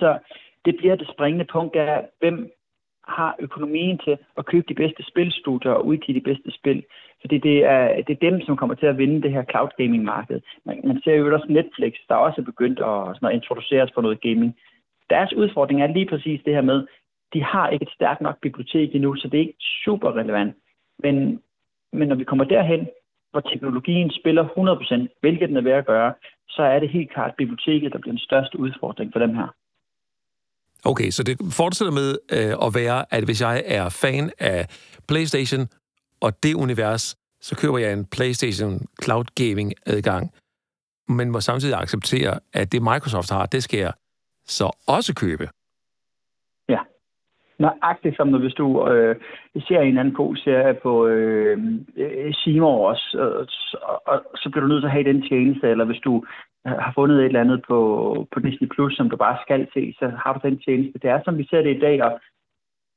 Så 0.00 0.18
det 0.64 0.76
bliver 0.76 0.96
det 0.96 1.08
springende 1.14 1.44
punkt 1.52 1.76
af, 1.76 2.08
hvem 2.20 2.50
har 3.08 3.36
økonomien 3.38 3.98
til 3.98 4.18
at 4.38 4.46
købe 4.46 4.66
de 4.68 4.74
bedste 4.74 5.02
spilstudier 5.02 5.72
og 5.72 5.86
udgive 5.86 6.18
de 6.18 6.24
bedste 6.24 6.50
spil. 6.50 6.84
Fordi 7.20 7.38
det 7.38 7.64
er, 7.64 8.02
det 8.06 8.10
er 8.10 8.30
dem, 8.30 8.40
som 8.40 8.56
kommer 8.56 8.74
til 8.74 8.86
at 8.86 8.98
vinde 8.98 9.22
det 9.22 9.32
her 9.32 9.44
cloud 9.50 9.68
gaming 9.78 10.04
marked. 10.04 10.40
Man, 10.64 10.80
man 10.84 11.00
ser 11.04 11.14
jo 11.14 11.34
også 11.34 11.46
Netflix, 11.48 11.92
der 12.08 12.14
også 12.14 12.40
er 12.40 12.44
begyndt 12.44 12.78
at, 12.78 13.16
sådan 13.16 13.28
at 13.28 13.34
introduceres 13.34 13.90
for 13.94 14.02
noget 14.02 14.20
gaming. 14.20 14.56
Deres 15.10 15.32
udfordring 15.32 15.82
er 15.82 15.86
lige 15.86 16.06
præcis 16.06 16.40
det 16.44 16.54
her 16.54 16.62
med, 16.62 16.86
de 17.34 17.42
har 17.44 17.68
ikke 17.68 17.82
et 17.82 17.94
stærkt 17.94 18.20
nok 18.20 18.40
bibliotek 18.40 18.94
endnu, 18.94 19.16
så 19.16 19.28
det 19.28 19.36
er 19.36 19.46
ikke 19.46 19.64
super 19.84 20.16
relevant. 20.16 20.56
Men, 20.98 21.42
men 21.92 22.08
når 22.08 22.16
vi 22.16 22.24
kommer 22.24 22.44
derhen, 22.44 22.88
hvor 23.30 23.40
teknologien 23.40 24.10
spiller 24.10 24.44
100%, 25.08 25.18
hvilket 25.20 25.48
den 25.48 25.56
er 25.56 25.60
ved 25.60 25.72
at 25.72 25.86
gøre, 25.86 26.14
så 26.48 26.62
er 26.62 26.78
det 26.78 26.88
helt 26.88 27.10
klart 27.10 27.34
biblioteket, 27.38 27.92
der 27.92 27.98
bliver 27.98 28.12
den 28.12 28.26
største 28.28 28.58
udfordring 28.58 29.12
for 29.12 29.18
dem 29.18 29.34
her. 29.34 29.48
Okay, 30.84 31.10
så 31.10 31.22
det 31.22 31.38
fortsætter 31.50 31.92
med 31.92 32.18
øh, 32.32 32.56
at 32.62 32.74
være, 32.74 33.04
at 33.10 33.24
hvis 33.24 33.40
jeg 33.40 33.62
er 33.66 33.88
fan 33.88 34.32
af 34.38 34.68
PlayStation 35.08 35.68
og 36.20 36.42
det 36.42 36.54
univers, 36.54 37.16
så 37.40 37.56
køber 37.56 37.78
jeg 37.78 37.92
en 37.92 38.04
PlayStation 38.04 38.86
Cloud 39.02 39.24
Gaming 39.34 39.72
adgang, 39.86 40.32
men 41.08 41.30
må 41.30 41.40
samtidig 41.40 41.78
acceptere, 41.78 42.38
at 42.52 42.72
det 42.72 42.82
Microsoft 42.82 43.30
har, 43.30 43.46
det 43.46 43.62
skal 43.62 43.78
jeg 43.78 43.92
så 44.46 44.70
også 44.86 45.14
købe. 45.14 45.48
Nøjagtigt 47.62 48.16
som 48.16 48.28
når 48.28 48.38
hvis 48.38 48.54
du 48.54 48.88
øh, 48.88 49.16
ser 49.68 49.80
en 49.80 49.98
anden 49.98 50.14
god 50.14 50.36
serie 50.36 50.74
på 50.74 51.06
øh, 51.06 51.58
øh 51.96 52.34
Seymour 52.34 52.88
også, 52.88 53.06
og, 53.38 53.46
så, 53.48 53.76
og, 54.06 54.18
så 54.36 54.50
bliver 54.50 54.64
du 54.64 54.68
nødt 54.68 54.82
til 54.82 54.90
at 54.90 54.96
have 54.98 55.12
den 55.12 55.22
tjeneste, 55.28 55.68
eller 55.68 55.84
hvis 55.84 56.04
du 56.08 56.24
har 56.64 56.92
fundet 56.94 57.18
et 57.18 57.24
eller 57.24 57.40
andet 57.40 57.62
på, 57.68 57.78
på 58.32 58.40
Disney 58.40 58.68
Plus, 58.68 58.96
som 58.96 59.10
du 59.10 59.16
bare 59.16 59.38
skal 59.42 59.68
se, 59.74 59.94
så 59.98 60.12
har 60.22 60.32
du 60.32 60.48
den 60.48 60.58
tjeneste. 60.58 60.98
Det 60.98 61.10
er, 61.10 61.20
som 61.24 61.38
vi 61.38 61.46
ser 61.50 61.62
det 61.62 61.76
i 61.76 61.80
dag, 61.80 62.02
og, 62.04 62.20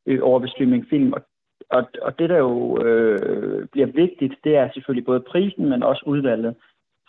øh, 0.06 0.20
over 0.22 0.40
ved 0.40 0.50
streamingfilm. 0.50 1.14
Og, 1.14 1.22
og, 1.70 1.84
og 2.02 2.20
det, 2.20 2.30
der 2.30 2.38
jo 2.38 2.84
øh, 2.86 3.68
bliver 3.72 3.88
vigtigt, 3.88 4.34
det 4.44 4.56
er 4.56 4.70
selvfølgelig 4.74 5.06
både 5.06 5.28
prisen, 5.32 5.70
men 5.70 5.84
også 5.84 6.04
udvalget. 6.06 6.56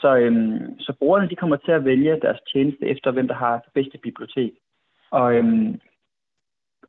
Så, 0.00 0.16
øhm, 0.16 0.80
så 0.80 0.92
brugerne 0.98 1.28
de 1.28 1.36
kommer 1.36 1.56
til 1.56 1.72
at 1.72 1.84
vælge 1.84 2.20
deres 2.22 2.40
tjeneste 2.52 2.86
efter, 2.86 3.10
hvem 3.10 3.28
der 3.28 3.34
har 3.34 3.54
det 3.58 3.72
bedste 3.74 3.98
bibliotek. 3.98 4.52
Og, 5.10 5.34
øhm, 5.34 5.80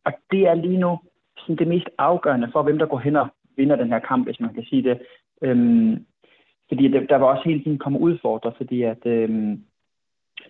og 0.07 0.13
det 0.31 0.41
er 0.47 0.53
lige 0.53 0.77
nu 0.77 0.99
sådan 1.37 1.55
det 1.55 1.67
mest 1.67 1.89
afgørende 1.97 2.49
for, 2.51 2.61
hvem 2.63 2.79
der 2.79 2.85
går 2.85 2.99
hen 2.99 3.15
og 3.15 3.27
vinder 3.57 3.75
den 3.75 3.91
her 3.93 3.99
kamp, 3.99 4.25
hvis 4.25 4.39
man 4.39 4.53
kan 4.53 4.63
sige 4.63 4.83
det. 4.83 4.97
Øhm, 5.41 6.05
fordi 6.67 6.87
der, 6.87 6.99
der 7.11 7.15
var 7.15 7.27
også 7.27 7.43
hele 7.45 7.63
tiden 7.63 7.77
komme 7.77 7.99
udfordret, 7.99 8.53
fordi 8.57 8.81
at 8.81 9.05
øhm, 9.05 9.63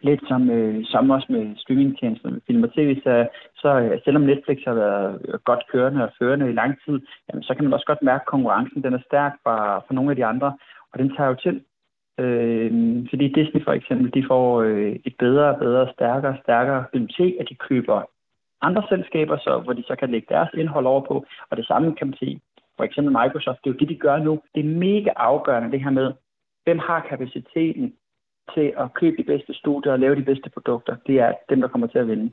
lidt 0.02 0.22
som, 0.28 0.50
øh, 0.50 0.86
som 0.86 1.10
også 1.10 1.28
med 1.30 1.56
streamingtjenester 1.56 2.30
med 2.30 2.42
film 2.48 2.64
og 2.64 2.74
tv, 2.74 3.02
så, 3.04 3.28
så 3.56 3.70
øh, 3.80 4.00
selvom 4.04 4.24
Netflix 4.24 4.58
har 4.66 4.74
været 4.74 5.42
godt 5.44 5.64
kørende 5.72 6.04
og 6.04 6.12
førende 6.20 6.50
i 6.50 6.60
lang 6.62 6.74
tid, 6.86 7.00
jamen, 7.28 7.44
så 7.44 7.54
kan 7.54 7.64
man 7.64 7.74
også 7.74 7.86
godt 7.86 8.04
mærke, 8.04 8.22
at 8.22 8.32
konkurrencen 8.34 8.84
den 8.84 8.94
er 8.94 9.08
stærk 9.08 9.34
fra, 9.44 9.80
fra 9.80 9.94
nogle 9.94 10.10
af 10.10 10.16
de 10.16 10.26
andre, 10.26 10.58
og 10.94 11.00
den 11.00 11.16
tager 11.16 11.30
jo 11.30 11.36
til. 11.36 11.62
Øh, 12.20 12.72
fordi 13.10 13.28
Disney 13.28 13.64
for 13.64 13.72
eksempel, 13.72 14.14
de 14.14 14.28
får 14.28 14.62
øh, 14.62 14.96
et 15.06 15.16
bedre 15.20 15.50
og 15.54 15.60
bedre, 15.60 15.94
stærkere 15.94 16.38
stærkere 16.44 16.86
bibliotek, 16.94 17.34
at 17.40 17.50
de 17.50 17.56
køber 17.56 18.02
andre 18.62 18.84
selskaber, 18.90 19.38
så, 19.38 19.62
hvor 19.64 19.74
de 19.74 19.84
så 19.84 19.96
kan 19.96 20.12
lægge 20.12 20.28
deres 20.30 20.50
indhold 20.54 20.86
over 20.86 21.02
på. 21.02 21.26
Og 21.50 21.58
det 21.58 21.66
samme 21.68 21.96
kan 21.96 22.08
man 22.08 22.18
sige 22.18 22.42
for 22.78 22.84
eksempel 22.84 23.12
Microsoft, 23.22 23.60
det 23.64 23.70
er 23.70 23.74
jo 23.74 23.80
det, 23.80 23.90
de 23.90 24.04
gør 24.06 24.18
nu. 24.18 24.34
Det 24.56 24.62
er 24.66 24.70
mega 24.88 25.12
afgørende, 25.16 25.72
det 25.72 25.84
her 25.84 25.90
med, 25.90 26.08
hvem 26.66 26.80
har 26.80 27.06
kapaciteten 27.10 27.94
til 28.56 28.68
at 28.82 28.88
købe 29.00 29.16
de 29.18 29.24
bedste 29.24 29.54
studier 29.54 29.92
og 29.92 30.00
lave 30.00 30.16
de 30.16 30.26
bedste 30.30 30.50
produkter. 30.50 30.96
Det 31.08 31.16
er 31.20 31.32
dem, 31.50 31.62
der 31.62 31.68
kommer 31.68 31.88
til 31.88 32.00
at 32.00 32.08
vinde. 32.08 32.28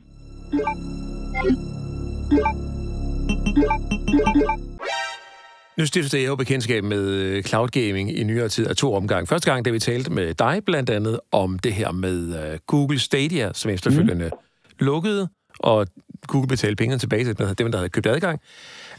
Nu 5.79 5.87
stiftede 5.87 6.23
jeg 6.23 6.29
jo 6.29 6.37
bekendtskab 6.37 6.85
med 6.85 7.05
øh, 7.09 7.43
cloud 7.43 7.69
gaming 7.69 8.19
i 8.19 8.25
nyere 8.25 8.49
tid 8.49 8.67
af 8.69 8.77
to 8.77 8.95
omgange. 8.95 9.27
Første 9.27 9.51
gang, 9.51 9.65
da 9.65 9.71
vi 9.71 9.79
talte 9.79 10.13
med 10.13 10.35
dig 10.35 10.65
blandt 10.67 10.91
andet 10.91 11.21
om 11.33 11.59
det 11.59 11.73
her 11.73 11.93
med 11.93 12.19
øh, 12.41 12.59
Google 12.67 12.99
Stadia, 12.99 13.53
som 13.53 13.71
efterfølgende 13.71 14.25
mm. 14.25 14.87
lukkede, 14.87 15.29
og 15.61 15.87
Google 16.27 16.49
betalte 16.49 16.77
pengene 16.77 16.99
tilbage 16.99 17.25
til 17.25 17.59
dem, 17.59 17.71
der 17.71 17.79
havde 17.79 17.89
købt 17.89 18.07
adgang. 18.07 18.41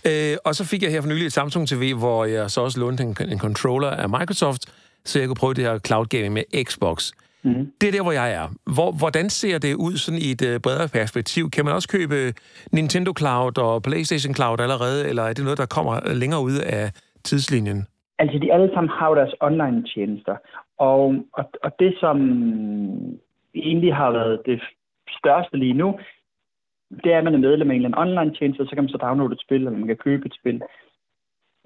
Øh, 0.07 0.37
og 0.45 0.55
så 0.55 0.65
fik 0.65 0.83
jeg 0.83 0.91
her 0.91 1.01
for 1.01 1.09
nylig 1.09 1.25
et 1.25 1.33
Samsung 1.33 1.67
TV, 1.67 1.93
hvor 1.93 2.25
jeg 2.25 2.51
så 2.51 2.61
også 2.61 2.79
lånte 2.79 3.03
en, 3.03 3.15
en 3.29 3.39
controller 3.39 3.89
af 3.89 4.09
Microsoft, 4.09 4.61
så 5.05 5.19
jeg 5.19 5.27
kunne 5.27 5.35
prøve 5.35 5.53
det 5.53 5.63
her 5.63 5.79
cloud 5.79 6.05
gaming 6.05 6.33
med 6.33 6.43
Xbox. 6.63 7.11
Mm. 7.43 7.71
Det 7.81 7.87
er 7.87 7.91
der, 7.91 8.01
hvor 8.01 8.11
jeg 8.11 8.33
er. 8.33 8.47
Hvor, 8.75 8.91
hvordan 8.91 9.29
ser 9.29 9.57
det 9.57 9.73
ud 9.75 9.95
sådan 9.97 10.19
i 10.27 10.31
et 10.31 10.41
uh, 10.41 10.61
bredere 10.61 10.89
perspektiv? 10.99 11.51
Kan 11.51 11.65
man 11.65 11.73
også 11.73 11.89
købe 11.89 12.33
Nintendo 12.71 13.13
Cloud 13.19 13.57
og 13.57 13.83
PlayStation 13.83 14.35
Cloud 14.35 14.59
allerede, 14.59 15.09
eller 15.09 15.23
er 15.23 15.33
det 15.33 15.43
noget, 15.43 15.57
der 15.57 15.65
kommer 15.65 16.13
længere 16.13 16.41
ud 16.41 16.57
af 16.77 16.91
tidslinjen? 17.23 17.87
Altså, 18.19 18.39
de 18.39 18.53
alle 18.53 18.69
sammen 18.73 18.91
har 18.99 19.15
deres 19.15 19.35
online-tjenester. 19.41 20.35
Og, 20.77 21.15
og, 21.33 21.45
og 21.63 21.71
det, 21.79 21.95
som 21.99 22.17
egentlig 23.55 23.95
har 23.95 24.11
været 24.11 24.41
det 24.45 24.61
største 25.19 25.57
lige 25.57 25.73
nu, 25.73 25.99
det 27.03 27.13
er, 27.13 27.17
at 27.17 27.23
man 27.23 27.33
er 27.33 27.37
medlem 27.37 27.71
af 27.71 27.75
en 27.75 27.85
eller 27.85 27.97
anden 27.97 28.07
online-tjeneste, 28.07 28.65
så 28.65 28.75
kan 28.75 28.83
man 28.83 28.89
så 28.89 28.97
downloade 28.97 29.33
et 29.33 29.41
spil, 29.41 29.57
eller 29.57 29.71
man 29.71 29.87
kan 29.87 29.97
købe 29.97 30.25
et 30.25 30.35
spil. 30.39 30.61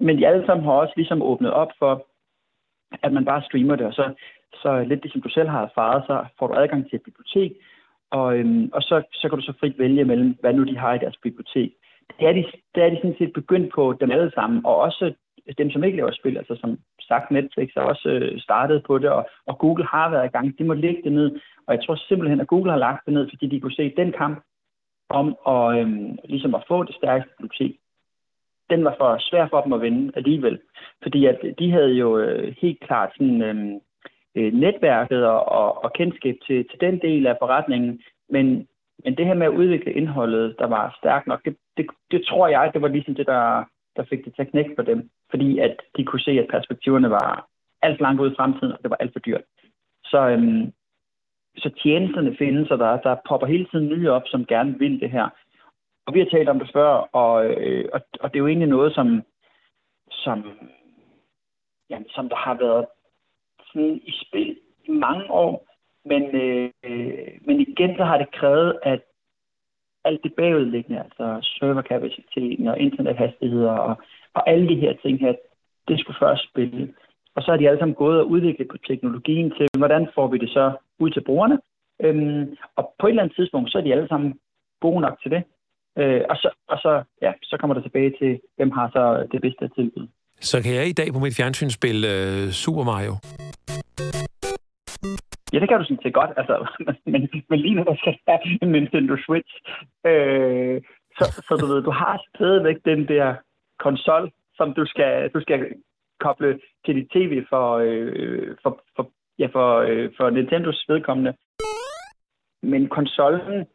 Men 0.00 0.18
de 0.18 0.26
alle 0.26 0.46
sammen 0.46 0.64
har 0.64 0.72
også 0.72 0.92
ligesom 0.96 1.22
åbnet 1.22 1.50
op 1.50 1.72
for, 1.78 2.06
at 3.02 3.12
man 3.12 3.24
bare 3.24 3.42
streamer 3.42 3.76
det, 3.76 3.86
og 3.86 3.92
så, 3.92 4.14
så 4.54 4.84
lidt 4.84 5.02
det, 5.02 5.12
som 5.12 5.20
du 5.20 5.28
selv 5.28 5.48
har 5.48 5.62
erfaret, 5.62 6.02
så 6.06 6.24
får 6.38 6.46
du 6.46 6.54
adgang 6.54 6.88
til 6.88 6.96
et 6.96 7.02
bibliotek, 7.02 7.52
og, 8.10 8.38
øhm, 8.38 8.70
og 8.72 8.82
så, 8.82 9.02
så 9.12 9.28
kan 9.28 9.38
du 9.38 9.44
så 9.44 9.52
frit 9.60 9.78
vælge 9.78 10.04
mellem, 10.04 10.36
hvad 10.40 10.52
nu 10.52 10.64
de 10.64 10.78
har 10.78 10.94
i 10.94 10.98
deres 10.98 11.16
bibliotek. 11.22 11.72
Det 12.18 12.28
er 12.28 12.32
de, 12.32 12.44
det 12.74 12.82
er 12.82 12.90
de 12.90 12.96
sådan 12.96 13.16
set 13.18 13.32
begyndt 13.32 13.74
på 13.74 13.96
dem 14.00 14.10
alle 14.10 14.32
sammen, 14.34 14.66
og 14.66 14.76
også 14.76 15.14
dem, 15.58 15.70
som 15.70 15.84
ikke 15.84 15.96
laver 15.96 16.12
spil, 16.12 16.36
altså 16.38 16.56
som 16.60 16.78
sagt 17.00 17.30
Netflix 17.30 17.68
har 17.76 17.82
også 17.82 18.08
øh, 18.08 18.40
startet 18.40 18.82
på 18.86 18.98
det, 18.98 19.10
og, 19.10 19.28
og 19.46 19.58
Google 19.58 19.86
har 19.86 20.10
været 20.10 20.26
i 20.26 20.32
gang. 20.36 20.58
De 20.58 20.64
må 20.64 20.74
lægge 20.74 21.02
det 21.04 21.12
ned, 21.12 21.40
og 21.66 21.74
jeg 21.74 21.84
tror 21.84 21.94
simpelthen, 21.94 22.40
at 22.40 22.46
Google 22.46 22.70
har 22.70 22.78
lagt 22.78 23.06
det 23.06 23.14
ned, 23.14 23.28
fordi 23.30 23.46
de 23.46 23.60
kunne 23.60 23.72
se 23.72 23.92
den 23.96 24.12
kamp 24.12 24.44
om 25.10 25.36
at, 25.54 25.80
øhm, 25.80 26.18
ligesom 26.24 26.54
at 26.54 26.64
få 26.68 26.84
det 26.84 26.94
stærkeste 26.94 27.34
bibliotek. 27.38 27.76
Den 28.70 28.84
var 28.84 28.94
for 28.98 29.16
svær 29.20 29.48
for 29.48 29.60
dem 29.60 29.72
at 29.72 29.80
vinde 29.80 30.12
alligevel, 30.16 30.60
fordi 31.02 31.26
at 31.26 31.38
de 31.58 31.70
havde 31.72 31.92
jo 31.92 32.18
øh, 32.18 32.54
helt 32.62 32.80
klart 32.80 33.10
sådan, 33.16 33.42
øhm, 33.42 33.80
øh, 34.34 34.52
netværket 34.52 35.26
og, 35.26 35.48
og, 35.48 35.84
og 35.84 35.92
kendskab 35.92 36.36
til, 36.46 36.68
til 36.68 36.80
den 36.80 36.98
del 36.98 37.26
af 37.26 37.36
forretningen, 37.40 38.00
men, 38.28 38.68
men 39.04 39.16
det 39.16 39.26
her 39.26 39.34
med 39.34 39.46
at 39.46 39.58
udvikle 39.60 39.92
indholdet, 39.92 40.56
der 40.58 40.66
var 40.66 40.96
stærkt 40.98 41.26
nok, 41.26 41.44
det, 41.44 41.56
det, 41.76 41.86
det 42.10 42.26
tror 42.28 42.48
jeg, 42.48 42.70
det 42.74 42.82
var 42.82 42.88
ligesom 42.88 43.14
det, 43.14 43.26
der, 43.26 43.64
der 43.96 44.04
fik 44.04 44.24
det 44.24 44.34
til 44.34 44.42
at 44.42 44.50
knække 44.50 44.72
for 44.76 44.82
dem, 44.82 45.10
fordi 45.30 45.58
at 45.58 45.76
de 45.96 46.04
kunne 46.04 46.20
se, 46.20 46.30
at 46.30 46.50
perspektiverne 46.50 47.10
var 47.10 47.46
alt 47.82 47.98
for 47.98 48.02
langt 48.02 48.20
ude 48.20 48.32
i 48.32 48.36
fremtiden, 48.36 48.72
og 48.72 48.78
det 48.82 48.90
var 48.90 48.96
alt 48.96 49.12
for 49.12 49.20
dyrt. 49.20 49.44
Så, 50.04 50.28
øhm, 50.28 50.72
så 51.60 51.70
tjenesterne 51.82 52.36
findes, 52.36 52.70
og 52.70 52.78
der, 52.78 53.00
der 53.00 53.16
popper 53.28 53.46
hele 53.46 53.66
tiden 53.66 53.88
nye 53.88 54.10
op, 54.10 54.22
som 54.26 54.46
gerne 54.46 54.78
vil 54.78 55.00
det 55.00 55.10
her. 55.10 55.28
Og 56.06 56.14
vi 56.14 56.18
har 56.18 56.26
talt 56.26 56.48
om 56.48 56.58
det 56.58 56.70
før, 56.72 56.90
og, 57.22 57.46
øh, 57.46 57.88
og, 57.92 58.00
og 58.20 58.30
det 58.30 58.36
er 58.36 58.40
jo 58.40 58.46
egentlig 58.46 58.68
noget, 58.68 58.94
som, 58.94 59.22
som, 60.10 60.44
jamen, 61.90 62.08
som 62.08 62.28
der 62.28 62.36
har 62.36 62.54
været 62.54 62.86
sådan 63.72 64.00
i 64.04 64.12
spil 64.24 64.58
i 64.84 64.90
mange 64.90 65.30
år, 65.30 65.66
men, 66.04 66.22
øh, 66.22 66.70
men 67.40 67.60
igen 67.60 67.96
så 67.96 68.04
har 68.04 68.18
det 68.18 68.32
krævet, 68.32 68.78
at 68.82 69.00
alt 70.04 70.22
det 70.22 70.34
bagudliggende, 70.34 71.02
altså 71.02 71.38
serverkapaciteten 71.42 72.66
og 72.68 72.78
internethastigheder 72.78 73.72
og, 73.72 73.96
og 74.34 74.50
alle 74.50 74.68
de 74.68 74.80
her 74.80 74.92
ting 75.02 75.20
her, 75.20 75.34
det 75.88 76.00
skulle 76.00 76.18
først 76.20 76.48
spille. 76.50 76.94
Og 77.36 77.42
så 77.42 77.52
er 77.52 77.56
de 77.56 77.68
alle 77.68 77.78
sammen 77.78 77.94
gået 77.94 78.20
og 78.20 78.30
udviklet 78.30 78.68
på 78.68 78.76
teknologien 78.88 79.50
til, 79.50 79.68
hvordan 79.78 80.08
får 80.14 80.26
vi 80.28 80.38
det 80.38 80.50
så 80.50 80.72
ud 80.98 81.10
til 81.10 81.24
brugerne. 81.24 81.58
Øhm, 82.04 82.56
og 82.76 82.94
på 82.98 83.06
et 83.06 83.10
eller 83.10 83.22
andet 83.22 83.36
tidspunkt, 83.36 83.72
så 83.72 83.78
er 83.78 83.82
de 83.82 83.92
alle 83.92 84.08
sammen 84.08 84.38
gode 84.80 85.00
nok 85.00 85.16
til 85.22 85.30
det. 85.30 85.42
Øh, 85.98 86.22
og 86.30 86.36
så, 86.36 86.48
og 86.68 86.78
så, 86.78 87.02
ja, 87.22 87.32
så 87.42 87.56
kommer 87.60 87.74
der 87.74 87.82
tilbage 87.82 88.12
til, 88.20 88.40
hvem 88.56 88.70
har 88.70 88.90
så 88.92 89.26
det 89.32 89.40
bedste 89.40 89.68
tilbud. 89.68 90.06
Så 90.40 90.62
kan 90.62 90.74
jeg 90.74 90.88
i 90.88 90.92
dag 90.92 91.12
på 91.12 91.18
mit 91.18 91.36
fjernsyn 91.36 91.70
spille 91.70 92.06
uh, 92.08 92.50
Super 92.50 92.84
Mario? 92.84 93.14
Ja, 95.52 95.58
det 95.60 95.68
kan 95.68 95.78
du 95.78 95.84
sådan 95.84 96.02
set 96.02 96.14
godt, 96.14 96.30
altså, 96.36 96.54
men, 97.12 97.28
men 97.50 97.58
lige 97.58 97.74
nu 97.74 97.82
der 97.82 97.96
skal 97.96 98.18
have 98.28 98.40
en 98.62 98.68
Nintendo 98.72 99.16
Switch. 99.26 99.52
Øh, 100.06 100.82
så, 101.18 101.24
så 101.48 101.52
du 101.60 101.66
ved, 101.66 101.82
du 101.82 101.90
har 101.90 102.22
stadigvæk 102.34 102.76
den 102.84 103.08
der 103.08 103.34
konsol, 103.78 104.30
som 104.54 104.74
du 104.74 104.84
skal, 104.86 105.30
du 105.34 105.40
skal 105.40 105.58
koble 106.20 106.60
til 106.84 106.94
dit 106.94 107.08
tv 107.10 107.44
for, 107.48 107.66
øh, 107.86 108.56
for, 108.62 108.82
for, 108.96 109.10
ja, 109.38 109.46
for, 109.46 109.68
øh, 109.88 110.10
for 110.16 110.30
Nintendos 110.30 110.84
vedkommende. 110.88 111.32
Men 112.62 112.88
konsollen 112.88 113.66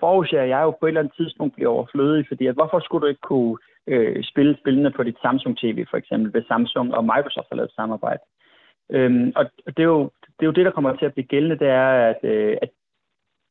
forudser 0.00 0.42
jeg 0.42 0.62
jo 0.62 0.70
på 0.70 0.86
et 0.86 0.90
eller 0.90 1.00
andet 1.00 1.16
tidspunkt 1.16 1.54
bliver 1.54 1.70
overflødig, 1.70 2.24
fordi 2.28 2.46
at 2.46 2.54
hvorfor 2.54 2.80
skulle 2.80 3.02
du 3.02 3.08
ikke 3.08 3.28
kunne 3.32 3.56
øh, 3.86 4.24
spille 4.24 4.56
spillene 4.60 4.90
på 4.90 5.02
dit 5.02 5.18
Samsung 5.22 5.58
TV 5.58 5.86
for 5.90 5.96
eksempel, 5.96 6.30
hvis 6.30 6.46
Samsung 6.46 6.94
og 6.94 7.04
Microsoft 7.04 7.48
har 7.50 7.56
lavet 7.56 7.72
samarbejde. 7.72 8.22
Øhm, 8.90 9.32
og 9.36 9.44
det 9.66 9.78
er, 9.78 9.90
jo, 9.96 10.10
det 10.36 10.42
er 10.42 10.46
jo 10.46 10.58
det, 10.58 10.64
der 10.64 10.70
kommer 10.70 10.96
til 10.96 11.06
at 11.06 11.14
blive 11.14 11.26
gældende, 11.26 11.58
det 11.58 11.68
er, 11.68 11.88
at, 12.10 12.20
øh, 12.22 12.56
at 12.62 12.70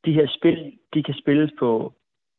de 0.06 0.14
her 0.14 0.28
spil, 0.28 0.74
de 0.94 1.04
kan 1.04 1.16
spilles 1.22 1.52
på 1.60 1.94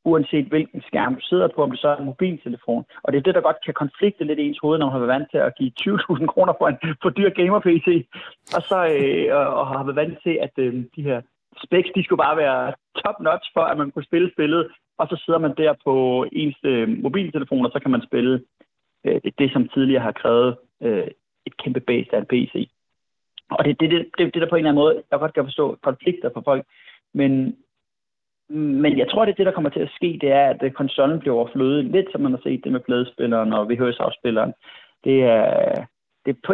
uanset 0.04 0.46
hvilken 0.46 0.82
skærm 0.86 1.14
du 1.14 1.20
sidder 1.20 1.48
på, 1.48 1.62
om 1.62 1.70
det 1.70 1.80
så 1.80 1.88
er 1.88 1.96
en 1.96 2.04
mobiltelefon. 2.04 2.84
Og 3.02 3.12
det 3.12 3.18
er 3.18 3.22
det, 3.22 3.34
der 3.34 3.40
godt 3.40 3.64
kan 3.64 3.74
konflikte 3.74 4.24
lidt 4.24 4.38
i 4.38 4.42
ens 4.42 4.58
hoved, 4.62 4.78
når 4.78 4.86
man 4.86 4.92
har 4.92 4.98
været 4.98 5.14
vant 5.16 5.30
til 5.30 5.38
at 5.38 5.56
give 5.58 5.72
20.000 5.80 6.26
kroner 6.26 6.52
for 6.58 6.68
en 6.68 6.78
for 7.02 7.10
dyr 7.10 7.30
gamer-PC, 7.30 7.88
og 8.56 8.62
så 8.70 8.78
øh, 8.96 9.36
og, 9.38 9.46
og 9.58 9.66
har 9.66 9.84
været 9.84 9.96
vant 9.96 10.18
til, 10.22 10.38
at 10.46 10.54
øh, 10.56 10.74
de 10.96 11.02
her 11.02 11.20
specs, 11.64 11.90
de 11.94 12.04
skulle 12.04 12.24
bare 12.26 12.36
være 12.36 12.72
top-notch 13.02 13.46
for, 13.54 13.64
at 13.70 13.78
man 13.78 13.90
kunne 13.90 14.08
spille 14.10 14.30
spillet, 14.34 14.62
og 14.98 15.06
så 15.08 15.22
sidder 15.24 15.38
man 15.38 15.54
der 15.56 15.72
på 15.84 16.26
ens 16.32 16.58
øh, 16.64 16.88
mobiltelefon, 16.88 17.66
og 17.66 17.72
så 17.72 17.78
kan 17.80 17.90
man 17.90 18.02
spille 18.08 18.42
øh, 19.04 19.20
det, 19.24 19.38
det, 19.38 19.52
som 19.52 19.68
tidligere 19.68 20.02
har 20.02 20.12
krævet 20.12 20.56
øh, 20.82 21.06
et 21.46 21.56
kæmpe 21.56 21.80
base 21.80 22.10
af 22.12 22.18
en 22.18 22.26
PC. 22.26 22.68
Og 23.50 23.64
det 23.64 23.70
er 23.70 23.74
det, 23.74 23.90
det, 23.90 24.10
det, 24.18 24.34
det, 24.34 24.42
der 24.42 24.48
på 24.48 24.56
en 24.56 24.58
eller 24.58 24.70
anden 24.70 24.82
måde, 24.82 25.02
jeg 25.10 25.18
godt 25.18 25.34
kan 25.34 25.44
forstå 25.44 25.78
konflikter 25.82 26.30
for 26.34 26.42
folk, 26.44 26.64
men, 27.14 27.56
men 28.50 28.98
jeg 28.98 29.06
tror, 29.10 29.24
det 29.24 29.36
det, 29.36 29.46
der 29.46 29.52
kommer 29.52 29.70
til 29.70 29.80
at 29.80 29.94
ske, 29.96 30.18
det 30.20 30.30
er, 30.32 30.46
at 30.54 30.74
konsollen 30.74 31.20
bliver 31.20 31.34
overflødet, 31.34 31.84
lidt 31.84 32.06
som 32.12 32.20
man 32.20 32.32
har 32.32 32.40
set 32.42 32.60
det 32.64 32.72
med 32.72 32.80
pladespilleren 32.80 33.52
og 33.52 33.68
VHS-afspilleren. 33.70 34.52
Det 35.04 35.22
er, 35.22 35.74
det 36.24 36.30
er 36.30 36.40
på, 36.46 36.52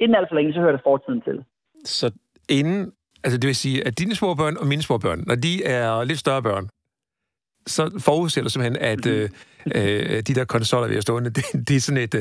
inden 0.00 0.16
alt 0.16 0.28
for 0.28 0.34
længe, 0.34 0.52
så 0.52 0.60
hører 0.60 0.72
det 0.72 0.80
fortiden 0.84 1.20
til. 1.20 1.44
Så 1.84 2.10
inden, 2.48 2.92
altså 3.24 3.38
det 3.38 3.46
vil 3.46 3.56
sige, 3.56 3.86
at 3.86 3.98
dine 3.98 4.14
små 4.14 4.34
børn 4.34 4.56
og 4.56 4.66
mine 4.66 4.82
små 4.82 4.98
børn, 4.98 5.24
når 5.26 5.34
de 5.34 5.64
er 5.64 6.04
lidt 6.04 6.18
større 6.18 6.42
børn, 6.42 6.68
så 7.66 8.02
forudser 8.04 8.42
du 8.42 8.48
simpelthen, 8.48 8.82
at 8.92 9.04
mm. 9.06 9.72
øh, 9.74 10.22
de 10.28 10.34
der 10.38 10.44
konsoller, 10.44 10.88
vi 10.88 10.94
har 10.94 11.00
stående, 11.00 11.30
det, 11.36 11.44
det 11.68 11.76
er 11.76 11.80
sådan 11.80 12.02
et 12.02 12.14
uh, 12.14 12.20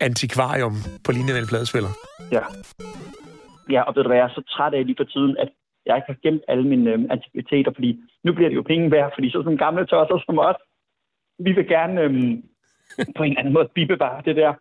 antikvarium 0.00 0.74
på 1.04 1.12
linje 1.12 1.32
med 1.32 1.40
en 1.40 1.46
pladespiller. 1.46 1.92
Ja. 2.32 2.44
Ja, 3.70 3.82
og 3.82 3.92
ved 3.96 4.02
du 4.02 4.08
hvad, 4.08 4.18
jeg 4.18 4.24
er 4.24 4.34
så 4.34 4.44
træt 4.54 4.74
af 4.74 4.86
lige 4.86 4.96
for 4.98 5.04
tiden, 5.04 5.36
at 5.38 5.48
jeg 5.86 5.96
ikke 5.96 6.06
har 6.12 6.18
gemt 6.22 6.44
alle 6.48 6.68
mine 6.68 6.90
øh, 6.92 7.00
antikviteter, 7.10 7.72
fordi 7.74 8.00
nu 8.24 8.32
bliver 8.32 8.48
det 8.48 8.56
jo 8.56 8.62
penge 8.62 8.90
værd, 8.90 9.12
fordi 9.14 9.30
så 9.30 9.42
sådan 9.42 9.64
gamle 9.66 9.86
tosser 9.86 10.22
som 10.26 10.38
os, 10.38 10.56
vi 11.38 11.52
vil 11.52 11.68
gerne 11.68 12.00
øh, 12.00 12.12
på 13.16 13.22
en 13.22 13.30
eller 13.30 13.40
anden 13.40 13.54
måde 13.54 13.68
bibevare 13.74 14.22
det 14.24 14.36
der. 14.36 14.54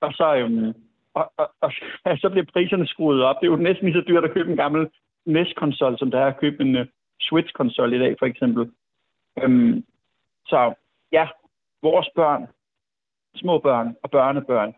Og 0.00 0.12
så, 0.12 0.36
øh, 0.36 0.74
og, 1.14 1.32
og, 1.36 1.50
og, 1.60 1.72
og, 2.04 2.18
så 2.22 2.28
bliver 2.30 2.46
priserne 2.52 2.86
skruet 2.86 3.22
op. 3.22 3.36
Det 3.40 3.46
er 3.46 3.50
jo 3.50 3.56
næsten 3.56 3.86
lige 3.86 3.98
så 4.00 4.04
dyrt 4.08 4.24
at 4.24 4.34
købe 4.34 4.50
en 4.50 4.56
gammel 4.56 4.88
NES-konsol, 5.26 5.98
som 5.98 6.10
der 6.10 6.20
er 6.20 6.26
at 6.26 6.40
købe 6.40 6.62
en 6.62 6.76
uh, 6.76 6.86
Switch-konsol 7.20 7.92
i 7.92 7.98
dag, 7.98 8.16
for 8.18 8.26
eksempel. 8.26 8.70
Øhm, 9.42 9.84
så 10.46 10.74
ja, 11.12 11.28
vores 11.82 12.08
børn, 12.16 12.46
små 13.36 13.58
børn 13.58 13.96
og 14.02 14.10
børnebørn, 14.10 14.74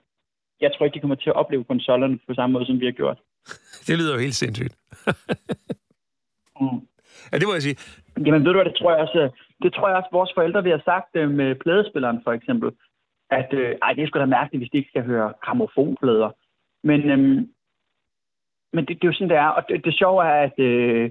jeg 0.61 0.71
tror 0.73 0.85
ikke, 0.85 0.95
de 0.95 1.01
kommer 1.01 1.17
til 1.17 1.31
at 1.31 1.37
opleve 1.37 1.65
konsollerne 1.65 2.19
på 2.29 2.35
samme 2.35 2.53
måde, 2.53 2.67
som 2.67 2.81
vi 2.81 2.85
har 2.85 2.93
gjort. 2.93 3.19
Det 3.87 3.99
lyder 3.99 4.15
jo 4.15 4.21
helt 4.21 4.35
sindssygt. 4.35 4.77
mm. 6.61 6.81
Ja, 7.33 7.39
det 7.39 7.47
må 7.47 7.53
jeg 7.53 7.63
sige. 7.63 7.77
Jamen 8.27 8.45
ved 8.45 8.53
du 8.53 8.59
hvad, 8.59 8.65
det 8.65 8.79
tror 8.79 8.91
jeg 8.91 9.01
også, 9.01 9.31
det 9.63 9.73
tror 9.73 9.89
jeg 9.89 9.97
også, 9.97 10.09
vores 10.13 10.31
forældre 10.35 10.65
vi 10.65 10.71
har 10.71 10.83
sagt 10.85 11.11
øh, 11.15 11.31
med 11.31 11.55
pladespilleren 11.55 12.21
for 12.25 12.33
eksempel, 12.33 12.71
at 13.31 13.49
øh, 13.53 13.77
ej, 13.83 13.93
det 13.93 14.03
er 14.03 14.07
sgu 14.07 14.19
da 14.19 14.27
mærkeligt, 14.27 14.61
hvis 14.61 14.71
de 14.71 14.77
ikke 14.79 14.91
skal 14.91 15.05
høre 15.05 15.33
gramofonplader. 15.45 16.31
Men, 16.85 17.11
øhm, 17.11 17.49
men 18.73 18.85
det, 18.87 18.89
det, 18.97 19.05
er 19.05 19.09
jo 19.09 19.13
sådan, 19.13 19.29
det 19.29 19.37
er. 19.37 19.49
Og 19.49 19.63
det, 19.69 19.85
det 19.85 19.99
sjove 19.99 20.25
er, 20.25 20.43
at, 20.49 20.59
øh, 20.59 21.11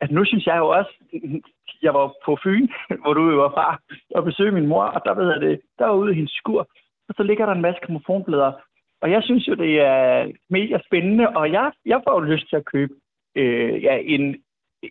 at 0.00 0.10
nu 0.10 0.24
synes 0.24 0.46
jeg 0.46 0.58
jo 0.58 0.68
også, 0.68 0.92
jeg 1.86 1.94
var 1.94 2.14
på 2.24 2.38
Fyn, 2.42 2.68
hvor 3.02 3.12
du 3.14 3.30
jo 3.30 3.36
var 3.36 3.50
fra, 3.50 3.80
og 4.14 4.24
besøgte 4.24 4.52
min 4.52 4.66
mor, 4.66 4.84
og 4.84 5.00
der, 5.04 5.14
ved 5.14 5.32
jeg 5.32 5.40
det, 5.40 5.60
der 5.78 5.86
var 5.86 5.94
ude 5.94 6.12
i 6.12 6.14
hendes 6.14 6.32
skur, 6.32 6.68
og 7.08 7.14
så 7.16 7.22
ligger 7.22 7.46
der 7.46 7.52
en 7.52 7.62
masse 7.62 7.80
gramofonplader. 7.82 8.52
Og 9.00 9.10
jeg 9.10 9.22
synes 9.22 9.48
jo, 9.48 9.54
det 9.54 9.80
er 9.80 10.32
mega 10.50 10.78
spændende, 10.86 11.28
og 11.28 11.52
jeg, 11.52 11.72
jeg 11.86 12.00
får 12.04 12.20
jo 12.20 12.30
lyst 12.32 12.48
til 12.48 12.56
at 12.56 12.64
købe 12.64 12.94
øh, 13.34 13.82
ja, 13.82 13.98
en, 14.04 14.36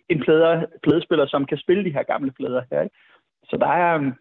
en 0.08 0.20
plader, 0.20 0.66
pladespiller, 0.82 1.26
som 1.26 1.46
kan 1.46 1.58
spille 1.58 1.84
de 1.84 1.92
her 1.92 2.02
gamle 2.02 2.32
plader 2.32 2.62
her. 2.70 2.80
Ikke? 2.82 2.96
Så 3.44 3.56
der 3.56 3.66
er, 3.66 3.94
øhm, 3.94 4.12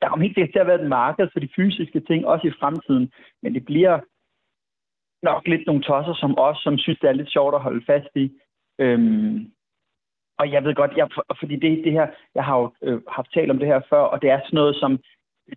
der 0.00 0.08
kommer 0.08 0.24
helt 0.24 0.34
sikkert 0.36 0.52
til 0.52 0.60
at 0.60 0.66
være 0.66 0.82
et 0.82 0.88
marked 0.88 1.28
for 1.32 1.40
de 1.40 1.48
fysiske 1.56 2.00
ting, 2.00 2.26
også 2.26 2.46
i 2.46 2.58
fremtiden. 2.60 3.12
Men 3.42 3.54
det 3.54 3.64
bliver 3.64 4.00
nok 5.22 5.48
lidt 5.48 5.66
nogle 5.66 5.82
tosser 5.82 6.14
som 6.14 6.38
os, 6.38 6.58
som 6.58 6.78
synes, 6.78 6.98
det 6.98 7.08
er 7.08 7.12
lidt 7.12 7.32
sjovt 7.32 7.54
at 7.54 7.60
holde 7.60 7.84
fast 7.86 8.12
i. 8.14 8.32
Øhm, 8.78 9.52
og 10.38 10.52
jeg 10.52 10.64
ved 10.64 10.74
godt, 10.74 10.96
jeg, 10.96 11.08
fordi 11.40 11.56
det, 11.56 11.84
det 11.84 11.92
her, 11.92 12.06
jeg 12.34 12.44
har 12.44 12.58
jo 12.58 12.72
øh, 12.82 13.00
haft 13.08 13.32
talt 13.34 13.50
om 13.50 13.58
det 13.58 13.68
her 13.68 13.80
før, 13.90 14.00
og 14.00 14.22
det 14.22 14.30
er 14.30 14.40
sådan 14.40 14.56
noget, 14.56 14.76
som 14.76 14.98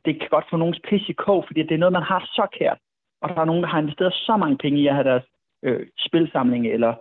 det 0.05 0.19
kan 0.19 0.29
godt 0.29 0.45
få 0.49 0.57
nogens 0.57 0.81
pis 0.89 1.09
i 1.09 1.13
kog, 1.13 1.43
fordi 1.47 1.63
det 1.63 1.71
er 1.71 1.77
noget, 1.77 1.93
man 1.93 2.11
har 2.13 2.19
så 2.25 2.47
kært. 2.59 2.79
Og 3.21 3.29
der 3.29 3.41
er 3.41 3.45
nogen, 3.45 3.63
der 3.63 3.69
har 3.69 3.79
investeret 3.79 4.13
så 4.13 4.37
mange 4.37 4.57
penge 4.57 4.79
i 4.81 4.87
at 4.87 4.93
have 4.93 5.09
deres 5.09 5.23
øh, 5.63 5.87
spilsamling, 5.97 6.67
eller 6.67 6.93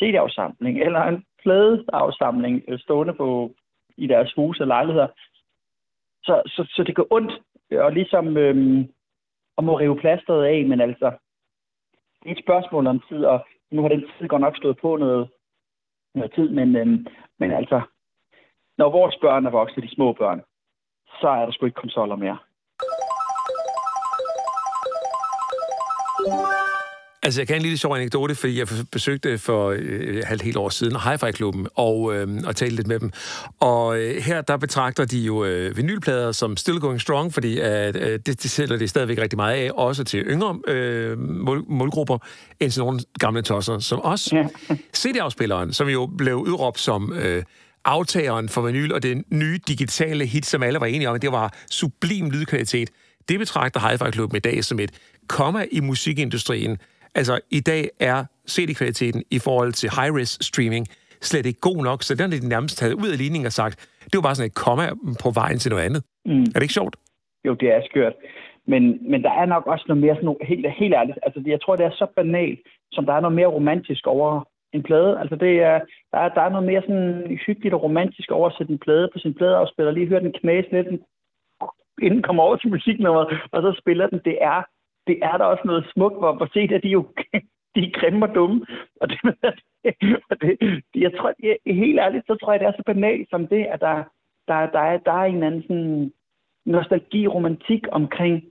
CD-afsamling, 0.00 0.80
eller 0.80 1.02
en 1.02 1.24
pladeafsamling 1.42 2.62
øh, 2.68 2.78
stående 2.78 3.14
på, 3.14 3.54
i 3.96 4.06
deres 4.06 4.32
huse 4.36 4.62
og 4.62 4.66
lejligheder. 4.66 5.08
Så, 6.24 6.42
så, 6.46 6.66
så 6.74 6.82
det 6.82 6.94
går 6.96 7.06
ondt, 7.10 7.32
og 7.72 7.92
ligesom 7.92 8.36
øhm, 8.36 8.88
at 9.58 9.64
må 9.64 9.78
rive 9.78 10.00
plasteret 10.00 10.44
af, 10.44 10.64
men 10.66 10.80
altså, 10.80 11.12
det 12.22 12.28
er 12.28 12.36
et 12.36 12.44
spørgsmål 12.44 12.86
om 12.86 13.00
tid, 13.08 13.24
og 13.24 13.46
nu 13.70 13.82
har 13.82 13.88
den 13.88 14.04
tid 14.18 14.28
godt 14.28 14.40
nok 14.40 14.56
stået 14.56 14.76
på 14.76 14.96
noget, 14.96 15.28
noget 16.14 16.32
tid, 16.34 16.48
men, 16.48 16.76
øhm, 16.76 17.06
men 17.38 17.50
altså, 17.50 17.80
når 18.78 18.90
vores 18.90 19.16
børn 19.20 19.46
er 19.46 19.50
voksne, 19.50 19.82
de 19.82 19.94
små 19.94 20.12
børn, 20.12 20.42
så 21.20 21.28
er 21.28 21.44
der 21.44 21.52
sgu 21.52 21.66
ikke 21.66 21.80
konsoller 21.80 22.16
mere. 22.16 22.38
Altså, 27.24 27.40
jeg 27.40 27.46
kan 27.46 27.56
en 27.56 27.62
lille 27.62 27.78
sjov 27.78 27.96
anekdote, 27.96 28.34
fordi 28.34 28.58
jeg 28.58 28.68
besøgte 28.92 29.38
for 29.38 29.74
øh, 29.78 30.22
halvt 30.24 30.42
helt 30.42 30.56
år 30.56 30.68
siden 30.68 30.96
Hi-Fi-klubben 30.96 31.66
og, 31.74 32.14
øh, 32.14 32.28
og 32.46 32.56
talte 32.56 32.76
lidt 32.76 32.86
med 32.86 33.00
dem. 33.00 33.10
Og 33.60 33.98
øh, 33.98 34.22
her, 34.22 34.40
der 34.40 34.56
betragter 34.56 35.04
de 35.04 35.18
jo 35.18 35.44
øh, 35.44 35.76
vinylplader 35.76 36.32
som 36.32 36.56
still 36.56 36.80
going 36.80 37.00
strong, 37.00 37.34
fordi 37.34 37.58
at, 37.58 37.96
øh, 37.96 38.18
det, 38.26 38.42
det 38.42 38.50
sælger 38.50 38.76
de 38.76 38.88
stadigvæk 38.88 39.18
rigtig 39.18 39.36
meget 39.36 39.54
af, 39.54 39.70
også 39.74 40.04
til 40.04 40.20
yngre 40.20 40.58
øh, 40.68 41.18
mål, 41.18 41.64
målgrupper, 41.68 42.18
end 42.60 42.70
til 42.70 42.80
nogle 42.80 43.00
gamle 43.18 43.42
tosser 43.42 43.78
som 43.78 44.00
os. 44.04 44.32
Ja. 44.32 44.46
CD-afspilleren, 44.96 45.72
som 45.72 45.88
jo 45.88 46.10
blev 46.18 46.36
udråbt 46.36 46.80
som... 46.80 47.12
Øh, 47.12 47.42
aftageren 47.86 48.48
for 48.48 48.62
vinyl 48.62 48.92
og 48.92 49.02
det 49.02 49.22
nye 49.30 49.60
digitale 49.68 50.26
hit, 50.26 50.46
som 50.46 50.62
alle 50.62 50.80
var 50.80 50.86
enige 50.86 51.10
om, 51.10 51.20
det 51.20 51.32
var 51.32 51.54
sublim 51.70 52.30
lydkvalitet. 52.30 52.90
Det 53.28 53.38
betragter 53.38 53.80
Hi-Fi-klubben 53.80 54.36
i 54.36 54.40
dag 54.40 54.64
som 54.64 54.80
et 54.80 54.90
komma 55.28 55.66
i 55.72 55.80
musikindustrien. 55.80 56.78
Altså, 57.14 57.40
i 57.50 57.60
dag 57.60 57.88
er 58.00 58.24
CD-kvaliteten 58.48 59.22
i 59.30 59.38
forhold 59.38 59.72
til 59.72 59.88
high-res 59.98 60.38
streaming 60.40 60.86
slet 61.20 61.46
ikke 61.46 61.60
god 61.60 61.84
nok, 61.84 62.02
så 62.02 62.14
den 62.14 62.32
er 62.32 62.40
de 62.40 62.48
nærmest 62.48 62.78
taget 62.78 62.94
ud 62.94 63.08
af 63.12 63.18
ligningen 63.18 63.46
og 63.46 63.52
sagt, 63.52 63.74
det 64.04 64.14
var 64.14 64.22
bare 64.22 64.34
sådan 64.34 64.50
et 64.50 64.60
komma 64.64 64.86
på 65.22 65.30
vejen 65.40 65.58
til 65.58 65.70
noget 65.70 65.84
andet. 65.84 66.02
Mm. 66.24 66.40
Er 66.40 66.56
det 66.58 66.62
ikke 66.62 66.80
sjovt? 66.80 66.96
Jo, 67.46 67.54
det 67.54 67.68
er 67.74 67.80
skørt. 67.90 68.12
Men, 68.66 68.82
men 69.10 69.22
der 69.22 69.30
er 69.30 69.46
nok 69.46 69.66
også 69.66 69.84
noget 69.88 70.02
mere 70.02 70.14
sådan 70.14 70.24
noget, 70.24 70.48
helt, 70.50 70.66
helt 70.70 70.94
ærligt, 70.94 71.18
altså 71.22 71.42
jeg 71.46 71.60
tror, 71.60 71.76
det 71.76 71.86
er 71.86 71.90
så 71.90 72.06
banalt, 72.16 72.60
som 72.92 73.06
der 73.06 73.12
er 73.12 73.20
noget 73.20 73.36
mere 73.36 73.54
romantisk 73.58 74.06
over 74.06 74.44
en 74.72 74.82
plade. 74.82 75.20
Altså 75.20 75.36
det 75.36 75.52
er, 75.70 75.80
der, 76.12 76.18
er, 76.18 76.28
der 76.28 76.42
er 76.42 76.48
noget 76.48 76.66
mere 76.66 76.82
sådan 76.82 77.38
hyggeligt 77.46 77.74
og 77.74 77.82
romantisk 77.82 78.30
over 78.30 78.48
at 78.48 78.54
sætte 78.58 78.72
en 78.72 78.78
plade 78.78 79.08
på 79.12 79.18
sin 79.18 79.34
pladeafspiller, 79.34 79.92
lige 79.92 80.08
høre 80.08 80.26
den 80.26 80.38
knæse 80.40 80.68
lidt, 80.72 80.88
inden 82.02 82.22
kommer 82.22 82.42
over 82.42 82.56
til 82.56 82.70
musiknummeret, 82.70 83.26
og 83.52 83.62
så 83.62 83.80
spiller 83.82 84.06
den. 84.06 84.20
Det 84.24 84.36
er, 84.40 84.62
det 85.06 85.18
er 85.22 85.36
der 85.36 85.44
også 85.44 85.62
noget 85.64 85.90
smukt, 85.94 86.18
hvor, 86.18 86.32
hvor 86.32 86.48
set, 86.52 86.72
at 86.72 86.82
de 86.82 86.88
jo 86.88 87.06
de 87.74 87.80
er 87.80 88.00
grimme 88.00 88.26
og 88.26 88.34
dumme. 88.34 88.66
Og 89.00 89.08
det, 89.08 89.18
og 90.30 90.40
det, 90.40 90.82
jeg 90.94 91.12
tror, 91.18 91.32
jeg, 91.42 91.56
helt 91.66 91.98
ærligt, 91.98 92.26
så 92.26 92.34
tror 92.34 92.52
jeg, 92.52 92.60
det 92.60 92.68
er 92.68 92.72
så 92.76 92.82
banalt 92.86 93.30
som 93.30 93.46
det, 93.46 93.64
at 93.64 93.80
der, 93.80 94.04
der, 94.48 94.70
der, 94.70 94.78
er, 94.78 94.98
der 94.98 95.12
er 95.12 95.24
en 95.24 95.42
anden 95.42 95.62
sådan 95.62 96.12
nostalgi, 96.66 97.26
romantik 97.26 97.86
omkring 97.92 98.44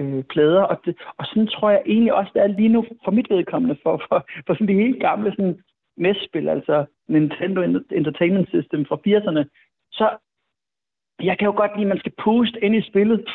øh, 0.00 0.22
plader. 0.24 0.62
Og, 0.62 0.76
det, 0.84 0.96
og 1.18 1.26
sådan 1.26 1.46
tror 1.46 1.70
jeg 1.70 1.82
egentlig 1.86 2.14
også, 2.14 2.30
det 2.34 2.42
er 2.42 2.46
lige 2.46 2.68
nu 2.68 2.84
for 3.04 3.10
mit 3.10 3.30
vedkommende, 3.30 3.76
for, 3.82 4.02
for, 4.08 4.26
for 4.46 4.54
sådan 4.54 4.68
de 4.68 4.82
helt 4.82 5.00
gamle 5.00 5.30
sådan, 5.30 5.58
NES-spil, 5.96 6.48
altså 6.48 6.84
Nintendo 7.08 7.60
Entertainment 7.90 8.48
System 8.48 8.86
fra 8.86 8.96
80'erne, 8.96 9.44
så 9.92 10.16
jeg 11.22 11.38
kan 11.38 11.46
jo 11.46 11.54
godt 11.56 11.72
lide, 11.76 11.86
at 11.86 11.88
man 11.88 11.98
skal 11.98 12.12
puste 12.24 12.64
ind 12.64 12.74
i 12.74 12.88
spillet, 12.90 13.20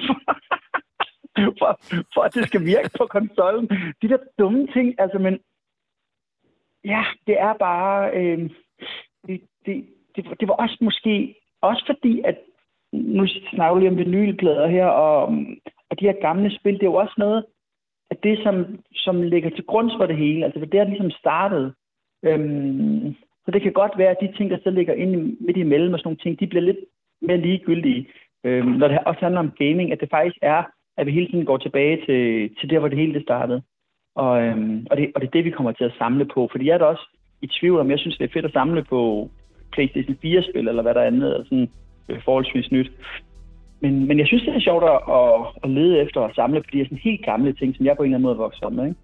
for, 1.59 1.79
for 2.13 2.21
at 2.21 2.33
det 2.33 2.48
skal 2.48 2.65
virke 2.65 2.89
på 2.98 3.05
konsollen. 3.05 3.69
De 4.01 4.09
der 4.09 4.17
dumme 4.39 4.67
ting, 4.67 4.95
altså, 4.98 5.19
men 5.19 5.39
ja, 6.86 7.03
det 7.27 7.39
er 7.39 7.53
bare, 7.53 8.12
øh, 8.17 8.50
det, 9.27 9.41
det, 9.65 9.86
det, 10.15 10.25
det 10.39 10.48
var 10.48 10.53
også 10.53 10.77
måske, 10.81 11.36
også 11.62 11.83
fordi, 11.86 12.21
at 12.25 12.38
nu 12.93 13.27
snakker 13.27 13.74
vi 13.75 13.79
lige 13.81 13.89
om 13.89 13.98
vinylplader 13.98 14.67
her, 14.67 14.86
og, 14.86 15.21
og 15.89 16.00
de 16.00 16.05
her 16.05 16.21
gamle 16.21 16.51
spil, 16.59 16.74
det 16.74 16.83
er 16.83 16.93
jo 16.93 16.93
også 16.93 17.15
noget 17.17 17.45
af 18.12 18.17
det, 18.17 18.39
som, 18.43 18.79
som 18.93 19.21
ligger 19.21 19.50
til 19.50 19.65
grund 19.65 19.91
for 19.98 20.05
det 20.05 20.17
hele. 20.17 20.45
Altså, 20.45 20.59
det 20.59 20.79
er 20.79 20.83
ligesom 20.83 21.12
startet. 21.12 21.74
Øhm, 22.24 23.15
så 23.45 23.51
det 23.51 23.62
kan 23.62 23.74
godt 23.74 23.98
være, 23.98 24.09
at 24.09 24.17
de 24.21 24.38
ting, 24.38 24.51
der 24.51 24.57
så 24.63 24.69
ligger 24.69 24.93
inde 24.93 25.17
midt 25.39 25.57
imellem 25.57 25.93
og 25.93 26.00
sådan 26.00 26.07
nogle 26.07 26.17
ting, 26.17 26.39
de 26.39 26.48
bliver 26.48 26.62
lidt 26.62 26.79
mere 27.21 27.38
ligegyldige. 27.38 28.07
Øhm, 28.43 28.67
når 28.67 28.88
det 28.88 29.00
også 29.05 29.21
handler 29.21 29.39
om 29.39 29.51
gaming, 29.51 29.91
at 29.91 30.00
det 30.00 30.09
faktisk 30.09 30.38
er, 30.41 30.63
at 31.00 31.06
vi 31.06 31.12
hele 31.12 31.27
tiden 31.27 31.46
går 31.46 31.58
tilbage 31.58 31.98
til, 32.06 32.50
til 32.60 32.70
der, 32.70 32.79
hvor 32.79 32.88
det 32.88 32.98
hele 32.98 33.13
det 33.13 33.24
startede. 33.24 33.62
Og, 34.15 34.41
øhm, 34.41 34.88
og, 34.91 34.98
det, 34.98 35.12
og 35.15 35.22
det 35.22 35.27
er 35.27 35.32
det, 35.32 35.46
vi 35.46 35.50
kommer 35.58 35.72
til 35.72 35.84
at 35.84 35.98
samle 35.98 36.25
på. 36.34 36.50
Fordi 36.51 36.65
jeg 36.65 36.74
er 36.74 36.77
da 36.77 36.86
også 36.86 37.06
i 37.41 37.48
tvivl 37.48 37.79
om, 37.79 37.91
jeg 37.91 38.00
synes, 38.00 38.18
det 38.18 38.25
er 38.25 38.34
fedt 38.34 38.46
at 38.46 38.53
samle 38.53 38.84
på 38.84 39.29
PlayStation 39.72 40.18
4-spil, 40.25 40.68
eller 40.68 40.81
hvad 40.81 40.94
der 40.94 41.01
er 41.01 41.07
andet, 41.07 41.33
eller 41.33 41.44
sådan 41.44 41.70
øh, 42.09 42.22
forholdsvis 42.25 42.72
nyt. 42.72 42.92
Men, 43.81 44.07
men 44.07 44.20
jeg 44.20 44.27
synes, 44.27 44.44
det 44.44 44.55
er 44.55 44.59
sjovt 44.59 44.83
at, 44.83 45.00
at, 45.18 45.29
at 45.64 45.70
lede 45.70 46.01
efter 46.01 46.22
og 46.22 46.31
samle 46.35 46.62
på 46.62 46.70
de 46.72 46.77
her 46.77 46.85
sådan 46.85 46.98
helt 46.98 47.25
gamle 47.25 47.53
ting, 47.53 47.75
som 47.75 47.85
jeg 47.85 47.98
på 47.98 48.03
en 48.03 48.07
eller 48.07 48.18
anden 48.18 48.27
måde 48.29 48.38
vokser 48.38 48.66
op 48.66 48.74
med. 48.74 48.85
Ikke? 48.85 49.00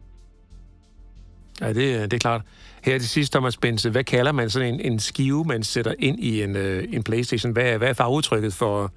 Ja, 1.62 1.70
det, 1.74 1.96
øh, 1.96 2.04
det 2.04 2.14
er 2.14 2.18
klart. 2.28 2.42
Her 2.86 2.98
til 2.98 3.10
sidst, 3.10 3.34
Thomas 3.34 3.58
Bense, 3.58 3.90
hvad 3.90 4.04
kalder 4.04 4.32
man 4.32 4.50
sådan 4.50 4.74
en, 4.74 4.80
en 4.92 5.00
skive, 5.00 5.46
man 5.46 5.64
sætter 5.64 5.94
ind 6.00 6.20
i 6.20 6.44
en, 6.44 6.56
øh, 6.56 6.84
en 6.94 7.04
Playstation? 7.04 7.54
Hvad, 7.54 7.78
hvad 7.78 7.90
er 7.90 7.94
farveudtrykket 7.94 8.54
for, 8.54 8.92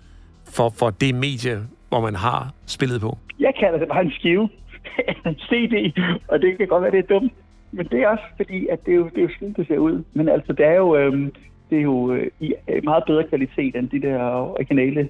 for, 0.44 0.68
for 0.78 0.90
det 0.90 1.14
medie, 1.14 1.66
hvor 1.88 2.01
man 2.01 2.14
har 2.14 2.53
spillet 2.66 3.01
på? 3.01 3.18
Jeg 3.40 3.53
kalder 3.61 3.79
det 3.79 3.88
bare 3.88 4.05
en 4.05 4.12
skive. 4.18 4.48
en 5.27 5.35
CD, 5.35 6.01
og 6.29 6.42
det 6.42 6.59
kan 6.59 6.68
godt 6.68 6.83
være, 6.83 6.90
det 6.90 6.98
er 6.98 7.14
dumt. 7.14 7.33
Men 7.72 7.87
det 7.87 8.03
er 8.03 8.09
også 8.09 8.24
fordi, 8.37 8.66
at 8.66 8.87
det 8.87 8.92
er 8.92 8.96
jo, 8.96 9.05
det 9.05 9.18
er 9.18 9.22
jo 9.22 9.29
sådan, 9.35 9.53
det 9.53 9.66
ser 9.66 9.79
ud. 9.79 10.05
Men 10.12 10.29
altså, 10.29 10.53
det 10.53 10.66
er 10.66 10.74
jo, 10.74 10.96
øhm, 10.96 11.33
det 11.70 11.79
er 11.79 11.83
jo 11.83 12.12
øh, 12.12 12.27
i 12.40 12.55
meget 12.85 13.05
bedre 13.07 13.24
kvalitet 13.29 13.77
end 13.77 13.88
de 13.88 14.03
der 14.03 14.18
originale 14.22 15.09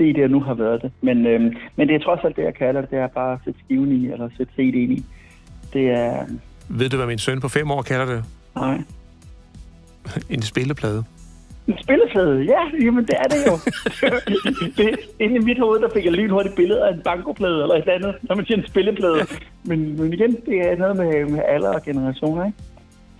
CD'er 0.00 0.26
nu 0.26 0.40
har 0.40 0.54
været 0.54 0.82
det. 0.82 0.92
Men, 1.00 1.26
øhm, 1.26 1.56
men 1.76 1.88
det 1.88 1.94
er 1.94 2.00
trods 2.00 2.20
alt 2.24 2.36
det, 2.36 2.42
jeg 2.42 2.54
kalder 2.54 2.80
det. 2.80 2.90
Det 2.90 2.98
er 2.98 3.06
bare 3.06 3.32
at 3.32 3.38
sætte 3.44 3.60
skiven 3.64 3.92
i, 3.92 4.12
eller 4.12 4.28
sætte 4.36 4.52
CD'en 4.58 4.92
i. 4.92 5.04
Det 5.72 5.90
er, 5.90 6.26
ved 6.68 6.88
du, 6.88 6.96
hvad 6.96 7.06
min 7.06 7.18
søn 7.18 7.40
på 7.40 7.48
fem 7.48 7.70
år 7.70 7.82
kalder 7.82 8.06
det? 8.06 8.24
Nej. 8.54 8.78
en 10.34 10.42
spilleplade. 10.42 11.04
En 11.68 11.78
spilleplade? 11.82 12.42
Ja, 12.42 12.84
jamen 12.84 13.04
det 13.04 13.14
er 13.18 13.28
det 13.34 13.46
jo. 13.46 13.54
det, 14.76 14.98
inde 15.18 15.36
i 15.36 15.38
mit 15.38 15.58
hoved, 15.58 15.80
der 15.80 15.88
fik 15.94 16.04
jeg 16.04 16.12
lynhurtigt 16.12 16.56
billede 16.56 16.88
af 16.88 16.92
en 16.92 17.00
bankoplade 17.04 17.62
eller 17.62 17.74
et 17.74 17.88
andet, 17.88 18.14
når 18.22 18.34
man 18.34 18.46
siger 18.46 18.58
en 18.58 18.66
spilleplade. 18.66 19.26
Men, 19.64 20.00
men 20.00 20.12
igen, 20.12 20.36
det 20.46 20.70
er 20.70 20.76
noget 20.76 20.96
med, 20.96 21.24
med 21.24 21.42
alder 21.48 21.72
og 21.74 21.82
generationer, 21.82 22.46
ikke? 22.46 22.58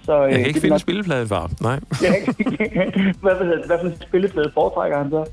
Så, 0.02 0.22
jeg 0.22 0.32
kan 0.32 0.40
øh, 0.40 0.46
ikke 0.46 0.61
finde 0.61 0.74
nok... 0.74 0.80
spilleplade, 0.80 1.26
far. 1.26 1.50
Nej. 1.61 1.78
hvad, 3.22 3.34
hvad, 3.34 3.66
hvad 3.66 3.78
for 3.80 3.87
en 3.87 4.02
spilleplade 4.08 4.50
foretrækker 4.54 4.98
han 4.98 5.11
så? 5.11 5.24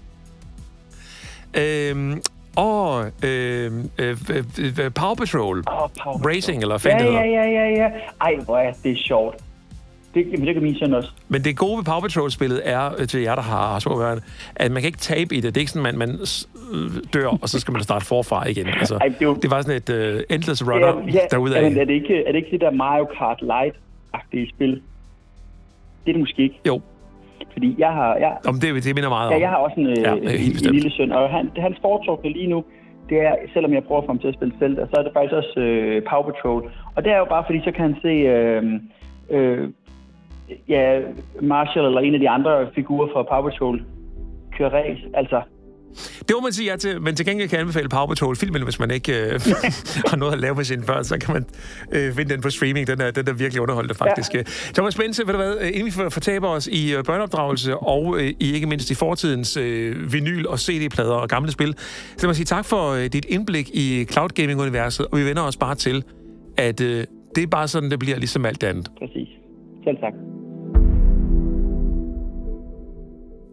Øhm, 1.58 2.22
og 2.56 3.06
øh, 3.24 3.72
øh, 4.00 4.18
øh, 4.60 4.92
Power 4.92 5.16
Patrol. 5.16 5.58
Oh, 5.68 5.90
Power 6.04 6.28
Racing, 6.28 6.62
eller 6.62 6.78
hvad 6.78 6.92
ja, 6.92 7.04
ja, 7.04 7.24
ja, 7.24 7.44
ja, 7.44 7.70
ja. 7.70 7.90
Ej, 8.22 8.36
hvor 8.46 8.58
er 8.58 8.74
det 8.84 8.98
sjovt. 8.98 9.36
Det, 10.16 10.26
det 10.46 10.54
kan 10.54 10.64
min 10.64 10.76
søn 10.76 10.94
også. 10.94 11.12
Men 11.30 11.44
det 11.44 11.58
gode 11.58 11.78
ved 11.78 11.84
Power 11.84 12.02
Patrol-spillet 12.02 12.62
er, 12.64 12.92
øh, 13.00 13.08
til 13.08 13.22
jer, 13.22 13.36
der 13.36 13.42
har 13.42 13.80
små 13.80 13.96
børn, 13.96 14.20
at 14.56 14.72
man 14.72 14.82
kan 14.82 14.88
ikke 14.88 14.98
tabe 14.98 15.36
i 15.36 15.40
det. 15.40 15.56
Det 15.56 15.58
er 15.58 15.62
ikke 15.62 15.72
sådan, 15.72 15.86
at 15.86 15.96
man, 15.96 16.10
man 16.10 16.20
dør, 17.14 17.28
og 17.42 17.50
så 17.50 17.60
skal 17.60 17.72
man 17.72 17.84
starte 17.84 18.06
forfra 18.06 18.48
igen. 18.48 18.68
Altså, 18.68 18.96
Ej, 18.96 19.08
det, 19.08 19.22
jo... 19.22 19.36
det 19.42 19.52
var 19.52 19.62
sådan 19.62 19.82
et 19.82 19.90
uh, 19.90 20.36
endless 20.36 20.68
runner 20.70 20.88
ja, 20.88 21.14
ja, 21.14 21.20
derude 21.32 21.58
af. 21.58 21.64
Men 21.64 21.78
er 21.78 21.86
det, 21.86 21.94
ikke, 21.94 22.24
er 22.26 22.32
det 22.32 22.36
ikke 22.36 22.52
det 22.52 22.62
der 22.62 22.72
Mario 22.72 23.06
Kart 23.18 23.42
Light-agtige 23.42 24.50
spil? 24.56 24.72
Det 26.04 26.10
er 26.12 26.14
det 26.14 26.20
måske 26.20 26.42
ikke. 26.42 26.60
Jo, 26.68 26.82
fordi 27.54 27.76
jeg 27.78 27.92
har... 27.92 28.16
Jeg, 28.16 28.38
Om 28.48 28.60
det, 28.60 28.84
det 28.84 28.96
minder 28.96 29.10
meget 29.10 29.28
om. 29.28 29.34
Ja, 29.34 29.40
jeg 29.40 29.50
har 29.50 29.58
også 29.58 29.80
en, 29.80 29.88
ja, 29.88 30.16
øh, 30.16 30.46
en, 30.46 30.52
en 30.68 30.74
lille 30.78 30.92
søn, 30.92 31.12
og 31.12 31.30
han, 31.30 31.52
hans 31.58 31.78
foretrukne 31.82 32.30
lige 32.30 32.48
nu, 32.48 32.64
det 33.10 33.18
er, 33.18 33.36
selvom 33.54 33.74
jeg 33.74 33.84
prøver 33.84 34.02
at 34.02 34.06
få 34.06 34.12
ham 34.12 34.20
til 34.20 34.28
at 34.28 34.34
spille 34.34 34.54
selv, 34.60 34.76
så 34.76 34.96
er 35.00 35.04
det 35.04 35.12
faktisk 35.14 35.34
også 35.34 35.60
øh, 35.60 36.04
Power 36.10 36.24
Patrol. 36.32 36.72
Og 36.96 37.04
det 37.04 37.12
er 37.12 37.18
jo 37.18 37.26
bare 37.26 37.44
fordi, 37.48 37.60
så 37.64 37.72
kan 37.72 37.82
han 37.82 37.96
se... 38.02 38.08
Øh, 38.08 38.64
øh, 39.30 39.70
ja, 40.70 41.00
Marshall 41.42 41.86
eller 41.86 42.02
en 42.02 42.14
af 42.14 42.20
de 42.20 42.30
andre 42.30 42.68
figurer 42.76 43.08
fra 43.14 43.24
Power 43.24 43.50
Patrol 43.50 43.82
køre 44.58 44.70
race. 44.70 45.02
Altså, 45.14 45.42
det 46.20 46.32
må 46.34 46.42
man 46.42 46.52
sige 46.52 46.72
ja 46.72 46.78
til, 46.78 47.02
men 47.02 47.16
til 47.16 47.26
gengæld 47.26 47.50
kan 47.50 47.56
jeg 47.56 47.62
anbefale 47.62 47.90
Power 47.90 48.08
Patrol 48.08 48.36
filmen, 48.36 48.64
hvis 48.64 48.80
man 48.80 48.92
ikke 48.92 49.14
øh, 49.26 49.32
har 50.10 50.16
noget 50.16 50.34
at 50.34 50.40
lave 50.40 50.56
med 50.56 50.64
sine 50.64 50.84
børn, 50.84 51.04
så 51.04 51.18
kan 51.18 51.34
man 51.34 51.46
øh, 51.92 52.14
finde 52.14 52.34
den 52.34 52.42
på 52.42 52.50
streaming. 52.50 52.88
Den 52.88 53.02
er, 53.02 53.12
den 53.12 53.28
er 53.28 53.34
virkelig 53.34 53.62
underholdende, 53.62 53.96
faktisk. 53.96 54.34
Ja. 54.34 54.42
Thomas 54.74 54.96
Bense, 54.96 55.28
ved 55.28 55.34
du 55.34 55.38
hvad, 55.38 55.58
øh, 55.62 55.68
inden 55.68 55.86
vi 55.86 55.92
fortaber 55.92 56.48
os 56.48 56.68
i 56.68 56.96
øh, 56.96 57.04
børneopdragelse 57.04 57.78
og 57.78 58.18
øh, 58.20 58.34
i 58.40 58.54
ikke 58.54 58.68
mindst 58.68 58.92
i 58.92 58.96
fortidens 58.96 59.58
øh, 59.58 59.96
vinyl- 60.14 60.48
og 60.48 60.60
CD-plader 60.60 61.14
og 61.14 61.30
gamle 61.30 61.52
spil, 61.52 61.74
så 62.18 62.22
vil 62.22 62.28
jeg 62.28 62.36
sige 62.36 62.46
tak 62.46 62.66
for 62.66 62.92
øh, 62.92 63.04
dit 63.04 63.26
indblik 63.30 63.70
i 63.74 64.06
cloud 64.12 64.30
gaming-universet, 64.30 65.08
og 65.12 65.18
vi 65.18 65.26
vender 65.26 65.42
os 65.42 65.58
bare 65.58 65.76
til, 65.76 66.04
at 66.58 66.82
øh, 66.82 67.06
det 67.36 67.44
er 67.44 67.48
bare 67.48 67.68
sådan, 67.68 67.92
det 67.92 68.00
bliver 68.00 68.18
ligesom 68.18 68.46
alt 68.46 68.64
andet. 68.64 68.92
Præcis. 69.00 69.28
Selv 69.86 69.98
tak. 69.98 70.14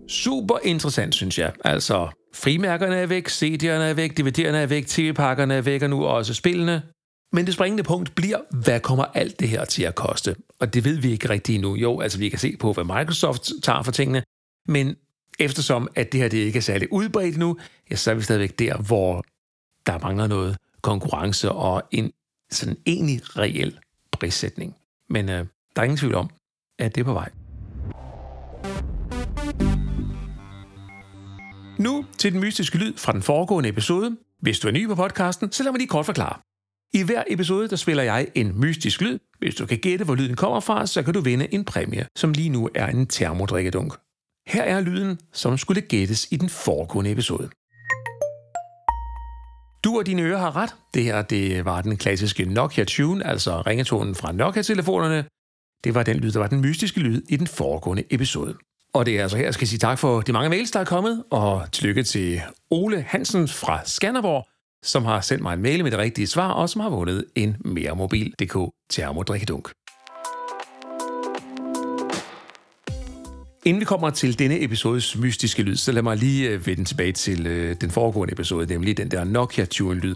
Super 0.09 0.59
interessant, 0.65 1.15
synes 1.15 1.39
jeg. 1.39 1.53
Altså, 1.65 2.09
Frimærkerne 2.35 2.97
er 2.97 3.07
væk, 3.07 3.29
CD'erne 3.29 3.67
er 3.67 3.95
væk, 3.95 4.21
DVD'erne 4.21 4.57
er 4.57 4.67
væk, 4.67 4.87
TV-pakkerne 4.87 5.55
er 5.55 5.61
væk, 5.61 5.83
og 5.83 5.91
nu 5.91 6.05
også 6.05 6.35
spillene. 6.35 6.83
Men 7.33 7.47
det 7.47 7.55
springende 7.55 7.83
punkt 7.83 8.15
bliver, 8.15 8.39
hvad 8.65 8.81
kommer 8.81 9.05
alt 9.05 9.41
det 9.41 9.49
her 9.49 9.65
til 9.65 9.83
at 9.83 9.95
koste? 9.95 10.37
Og 10.61 10.75
det 10.75 10.85
ved 10.85 10.99
vi 10.99 11.11
ikke 11.11 11.29
rigtigt 11.29 11.57
endnu. 11.57 11.77
Jo, 11.77 12.01
altså 12.01 12.19
vi 12.19 12.29
kan 12.29 12.39
se 12.39 12.57
på, 12.57 12.73
hvad 12.73 12.85
Microsoft 12.85 13.51
tager 13.63 13.83
for 13.83 13.93
tingene, 13.93 14.23
men 14.69 14.97
eftersom 15.39 15.89
at 15.95 16.13
det 16.13 16.21
her 16.21 16.29
det 16.29 16.39
ikke 16.39 16.57
er 16.57 16.61
særlig 16.61 16.93
udbredt 16.93 17.37
nu, 17.37 17.57
ja, 17.91 17.97
så 17.97 18.11
er 18.11 18.15
vi 18.15 18.23
stadigvæk 18.23 18.59
der, 18.59 18.77
hvor 18.77 19.25
der 19.87 19.99
mangler 19.99 20.27
noget 20.27 20.57
konkurrence 20.83 21.53
og 21.53 21.83
en 21.91 22.13
sådan 22.51 22.77
egentlig 22.87 23.39
reel 23.39 23.79
prissætning. 24.13 24.77
Men 25.11 25.29
øh, 25.29 25.47
der 25.77 25.83
er 25.83 25.85
ingen 25.85 25.97
tvivl 25.97 26.15
om, 26.15 26.31
at 26.79 26.95
det 26.95 27.01
er 27.01 27.05
på 27.05 27.13
vej. 27.13 27.31
Nu 31.79 32.05
til 32.19 32.33
den 32.33 32.41
mystiske 32.41 32.79
lyd 32.79 32.97
fra 32.97 33.13
den 33.13 33.23
foregående 33.23 33.69
episode. 33.69 34.17
Hvis 34.41 34.59
du 34.59 34.69
er 34.69 34.73
ny 34.73 34.87
på 34.87 34.95
podcasten, 34.95 35.53
så 35.53 35.63
lad 35.63 35.73
mig 35.73 35.79
lige 35.79 35.89
kort 35.89 36.07
forklare. 36.07 36.41
I 36.95 37.03
hver 37.03 37.23
episode, 37.29 37.69
der 37.69 37.77
spiller 37.77 38.03
jeg 38.03 38.29
en 38.35 38.61
mystisk 38.61 39.01
lyd. 39.01 39.19
Hvis 39.39 39.55
du 39.55 39.67
kan 39.67 39.79
gætte, 39.79 40.05
hvor 40.05 40.15
lyden 40.15 40.37
kommer 40.37 40.61
fra, 40.61 40.87
så 40.87 41.03
kan 41.03 41.15
du 41.15 41.21
vinde 41.21 41.55
en 41.55 41.65
præmie, 41.65 42.07
som 42.17 42.33
lige 42.33 42.49
nu 42.49 42.69
er 42.75 42.87
en 42.87 43.07
termodrikkedunk. 43.07 43.93
Her 44.47 44.63
er 44.63 44.81
lyden, 44.81 45.19
som 45.33 45.59
skulle 45.59 45.81
gættes 45.81 46.29
i 46.31 46.37
den 46.37 46.49
foregående 46.49 47.11
episode. 47.11 47.51
Du 49.85 49.99
og 49.99 50.07
dine 50.07 50.23
ører 50.23 50.39
har 50.39 50.57
ret. 50.57 50.75
Det 50.95 51.05
her 51.05 51.23
det 51.23 51.65
var 51.65 51.83
den 51.83 51.97
klassiske 51.97 52.45
Nokia 52.45 52.85
Tune, 52.85 53.27
altså 53.27 53.61
ringetonen 53.61 54.15
fra 54.15 54.33
Nokia-telefonerne. 54.33 55.25
Det 55.85 55.95
var 55.95 56.03
den 56.03 56.17
lyd, 56.17 56.33
der 56.33 56.39
var 56.39 56.47
den 56.47 56.61
mystiske 56.61 57.01
lyd 57.01 57.23
i 57.29 57.37
den 57.37 57.47
foregående 57.47 58.05
episode. 58.11 58.55
Og 58.95 59.07
det 59.07 59.19
er 59.19 59.23
altså 59.23 59.37
her, 59.37 59.45
jeg 59.45 59.55
skal 59.55 59.69
sige 59.69 59.79
tak 59.79 59.99
for 59.99 60.21
de 60.21 60.33
mange 60.33 60.49
mails, 60.49 60.71
der 60.71 60.81
er 60.81 60.85
kommet, 60.85 61.25
og 61.31 61.73
tillykke 61.73 62.03
til 62.03 62.41
Ole 62.71 63.05
Hansen 63.09 63.49
fra 63.49 63.81
Skanderborg, 63.85 64.47
som 64.83 65.05
har 65.05 65.21
sendt 65.21 65.43
mig 65.43 65.55
en 65.55 65.63
mail 65.63 65.83
med 65.83 65.91
det 65.91 65.99
rigtige 65.99 66.27
svar, 66.27 66.53
og 66.53 66.71
som 66.71 66.81
har 66.81 66.91
vundet 66.91 67.25
en 67.35 67.57
mere 67.65 67.97
mobil.dk 67.97 68.73
termodrikkedunk. 68.91 69.69
Inden 73.65 73.81
vi 73.81 73.85
kommer 73.85 74.11
til 74.11 74.39
denne 74.39 74.63
episodes 74.63 75.19
mystiske 75.19 75.63
lyd, 75.63 75.77
så 75.77 75.93
lad 75.93 76.03
mig 76.03 76.17
lige 76.17 76.49
øh, 76.49 76.67
vende 76.67 76.85
tilbage 76.85 77.13
til 77.13 77.47
øh, 77.47 77.77
den 77.81 77.91
foregående 77.91 78.33
episode, 78.33 78.67
nemlig 78.67 78.97
den 78.97 79.11
der 79.11 79.25
Nokia 79.25 79.65
Tune-lyd. 79.65 80.15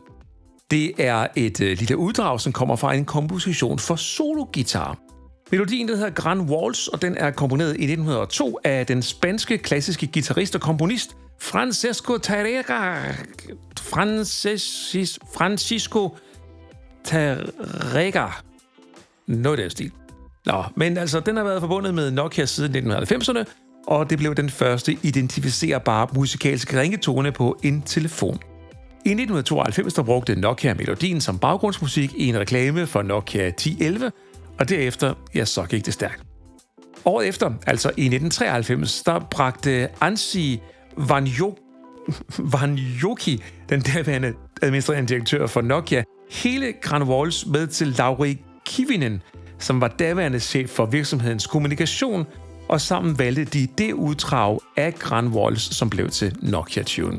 Det 0.71 0.93
er 0.99 1.27
et 1.37 1.61
øh, 1.61 1.79
lille 1.79 1.97
uddrag, 1.97 2.41
som 2.41 2.53
kommer 2.53 2.77
fra 2.77 2.95
en 2.95 3.05
komposition 3.05 3.79
for 3.79 3.97
solo-guitar. 3.97 5.06
Melodien 5.51 5.89
der 5.89 5.97
hedder 5.97 6.11
Grand 6.11 6.51
Waltz, 6.51 6.87
og 6.87 7.03
den 7.03 7.17
er 7.17 7.31
komponeret 7.31 7.69
i 7.69 7.83
1902 7.83 8.59
af 8.65 8.87
den 8.87 9.03
spanske 9.03 9.59
klassiske 9.59 10.07
guitarist 10.13 10.55
og 10.55 10.61
komponist 10.61 11.17
Francesco 11.41 12.19
Tarrega. 12.19 13.13
Francis, 13.81 15.19
Francisco 15.35 16.17
Tarrega. 17.05 18.27
Noget 19.27 19.59
af 19.59 19.71
stil. 19.71 19.91
Nå, 20.47 20.65
men 20.77 20.97
altså, 20.97 21.21
den 21.21 21.37
har 21.37 21.45
været 21.45 21.61
forbundet 21.61 21.95
med 21.95 22.11
Nokia 22.11 22.47
siden 22.47 22.93
1990'erne, 22.93 23.45
og 23.87 24.11
det 24.11 24.19
blev 24.19 24.35
den 24.35 24.51
første 24.51 24.99
identificerbare 25.03 26.09
musikalske 26.15 26.81
ringetone 26.81 27.33
på 27.33 27.59
en 27.63 27.83
telefon. 27.83 28.39
I 29.05 29.09
1992 29.09 29.95
der 29.95 30.03
brugte 30.03 30.41
Nokia 30.41 30.75
melodien 30.75 31.21
som 31.21 31.39
baggrundsmusik 31.39 32.15
i 32.17 32.29
en 32.29 32.39
reklame 32.39 32.87
for 32.87 33.03
Nokia 33.03 33.47
1011, 33.47 34.13
og 34.59 34.69
derefter, 34.69 35.15
ja, 35.35 35.45
så 35.45 35.63
gik 35.63 35.87
det 35.87 35.95
stærkt. 35.95 36.23
Året 37.05 37.29
efter, 37.29 37.51
altså 37.67 37.89
i 37.89 38.05
1993, 38.05 39.03
der 39.03 39.19
bragte 39.31 39.89
Ansi 40.01 40.61
Vanjo 40.97 41.57
Vanjoki, 42.53 43.43
den 43.69 43.81
derværende 43.81 44.33
administrerende 44.63 45.09
direktør 45.09 45.47
for 45.47 45.61
Nokia, 45.61 46.03
hele 46.31 46.73
Granwalls 46.83 47.47
med 47.47 47.67
til 47.67 47.89
Lauri 47.89 48.39
Kivinen, 48.67 49.23
som 49.59 49.81
var 49.81 49.89
daværende 49.89 50.41
chef 50.41 50.71
for 50.71 50.87
virksomhedens 50.87 51.47
kommunikation, 51.47 52.27
og 52.69 52.81
sammen 52.81 53.19
valgte 53.19 53.45
de 53.45 53.67
det 53.79 53.93
uddrag 53.93 54.59
af 54.77 54.95
Granwalls, 54.95 55.77
som 55.77 55.91
blev 55.91 56.11
til 56.11 56.37
Nokia 56.43 56.83
Tune. 56.83 57.19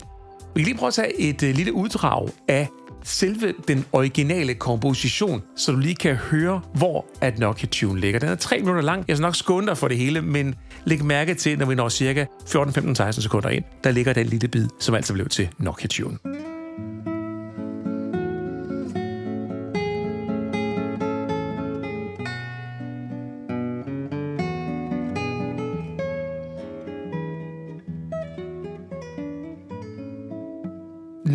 Vi 0.56 0.62
kan 0.62 0.66
lige 0.66 0.78
prøve 0.78 0.88
at 0.88 0.94
tage 0.94 1.20
et 1.20 1.44
øh, 1.44 1.56
lille 1.56 1.74
uddrag 1.74 2.30
af 2.48 2.68
selve 3.08 3.54
den 3.68 3.86
originale 3.92 4.54
komposition, 4.54 5.44
så 5.56 5.72
du 5.72 5.78
lige 5.78 5.96
kan 5.96 6.16
høre, 6.16 6.62
hvor 6.74 7.06
at 7.22 7.40
Nokia 7.40 7.68
Tune 7.72 8.00
ligger. 8.00 8.20
Den 8.20 8.30
er 8.30 8.36
3 8.36 8.60
minutter 8.60 8.82
lang. 8.82 9.06
Jeg 9.08 9.18
skal 9.18 9.22
nok 9.22 9.36
skåne 9.36 9.68
dig 9.68 9.78
for 9.78 9.88
det 9.88 9.98
hele, 9.98 10.22
men 10.22 10.56
læg 10.86 11.06
mærke 11.06 11.34
til, 11.34 11.60
når 11.60 11.66
vi 11.66 11.76
når 11.76 11.90
cirka 11.90 12.26
14-15-16 12.50 13.12
sekunder 13.12 13.50
ind, 13.50 13.64
der 13.84 13.92
ligger 13.92 14.14
den 14.14 14.26
lille 14.26 14.48
bid, 14.48 14.68
som 14.80 14.96
altså 14.96 15.14
blev 15.14 15.30
til 15.30 15.50
Nokia 15.58 15.88
Tune. 15.88 16.18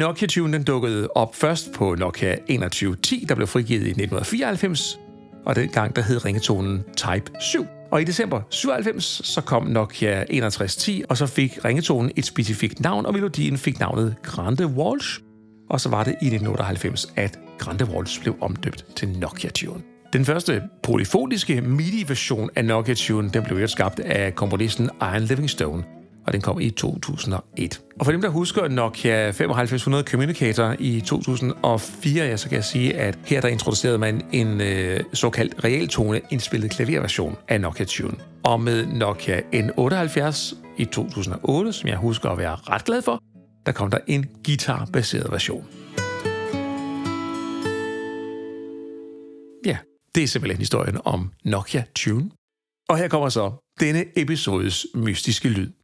Nokia 0.02 0.26
Tune 0.26 0.52
den 0.52 0.64
dukkede 0.64 1.08
op 1.14 1.34
først 1.34 1.72
på 1.74 1.94
Nokia 1.94 2.34
2110, 2.34 3.24
der 3.28 3.34
blev 3.34 3.46
frigivet 3.46 3.86
i 3.86 3.90
1994, 3.90 4.98
og 5.46 5.56
dengang 5.56 5.96
der 5.96 6.02
hed 6.02 6.24
ringetonen 6.24 6.84
Type 6.96 7.30
7. 7.40 7.66
Og 7.90 8.00
i 8.00 8.04
december 8.04 8.40
97 8.50 9.04
så 9.24 9.40
kom 9.40 9.66
Nokia 9.66 10.24
6110, 10.30 11.04
og 11.08 11.16
så 11.16 11.26
fik 11.26 11.64
ringetonen 11.64 12.10
et 12.16 12.26
specifikt 12.26 12.80
navn, 12.80 13.06
og 13.06 13.12
melodien 13.12 13.58
fik 13.58 13.80
navnet 13.80 14.14
Grande 14.22 14.66
Walsh. 14.66 15.20
Og 15.70 15.80
så 15.80 15.88
var 15.88 16.04
det 16.04 16.10
i 16.10 16.26
1998, 16.26 17.12
at 17.16 17.38
Grande 17.58 17.84
Walsh 17.84 18.20
blev 18.22 18.36
omdøbt 18.40 18.86
til 18.96 19.08
Nokia 19.08 19.50
Tune. 19.50 19.82
Den 20.12 20.24
første 20.24 20.62
polyfoniske 20.82 21.60
MIDI-version 21.60 22.50
af 22.56 22.64
Nokia 22.64 22.94
Tune 22.94 23.30
den 23.30 23.42
blev 23.42 23.68
skabt 23.68 24.00
af 24.00 24.34
komponisten 24.34 24.90
Ian 25.02 25.22
Livingstone, 25.22 25.84
og 26.26 26.32
den 26.32 26.40
kom 26.40 26.60
i 26.60 26.70
2001. 26.70 27.80
Og 27.98 28.04
for 28.04 28.12
dem, 28.12 28.20
der 28.22 28.28
husker 28.28 28.68
Nokia 28.68 29.26
9500 29.26 30.04
Communicator 30.04 30.76
i 30.78 31.00
2004, 31.00 32.24
ja, 32.24 32.36
så 32.36 32.48
kan 32.48 32.56
jeg 32.56 32.64
sige, 32.64 32.94
at 32.94 33.18
her 33.24 33.40
der 33.40 33.48
introducerede 33.48 33.98
man 33.98 34.22
en 34.32 34.60
øh, 34.60 35.00
såkaldt 35.12 35.64
realtone 35.64 36.20
indspillet 36.30 36.70
klaverversion 36.70 37.36
af 37.48 37.60
Nokia 37.60 37.84
Tune. 37.84 38.14
Og 38.42 38.60
med 38.60 38.86
Nokia 38.86 39.40
N78 39.40 40.56
i 40.76 40.84
2008, 40.84 41.72
som 41.72 41.88
jeg 41.88 41.96
husker 41.96 42.30
at 42.30 42.38
være 42.38 42.54
ret 42.54 42.84
glad 42.84 43.02
for, 43.02 43.22
der 43.66 43.72
kom 43.72 43.90
der 43.90 43.98
en 44.06 44.26
guitarbaseret 44.44 45.32
version. 45.32 45.66
Ja, 49.66 49.76
det 50.14 50.22
er 50.22 50.26
simpelthen 50.26 50.58
historien 50.58 50.98
om 51.04 51.30
Nokia 51.44 51.84
Tune. 51.94 52.30
Og 52.88 52.98
her 52.98 53.08
kommer 53.08 53.28
så 53.28 53.52
denne 53.80 54.04
episodes 54.16 54.86
mystiske 54.94 55.48
lyd. 55.48 55.81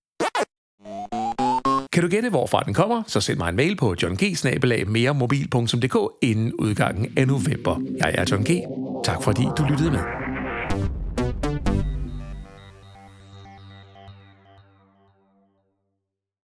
Kan 1.98 2.02
du 2.02 2.10
gætte, 2.10 2.30
hvorfra 2.30 2.62
den 2.66 2.74
kommer, 2.74 3.02
så 3.06 3.20
send 3.20 3.38
mig 3.38 3.48
en 3.48 3.56
mail 3.56 3.76
på 3.76 3.94
johng 4.02 4.18
inden 6.22 6.52
udgangen 6.52 7.12
af 7.16 7.26
november. 7.26 7.80
Jeg 7.98 8.14
er 8.14 8.24
John 8.30 8.44
G. 8.44 8.62
Tak 9.04 9.22
fordi 9.22 9.42
du 9.58 9.64
lyttede 9.70 9.90
med. 9.90 10.27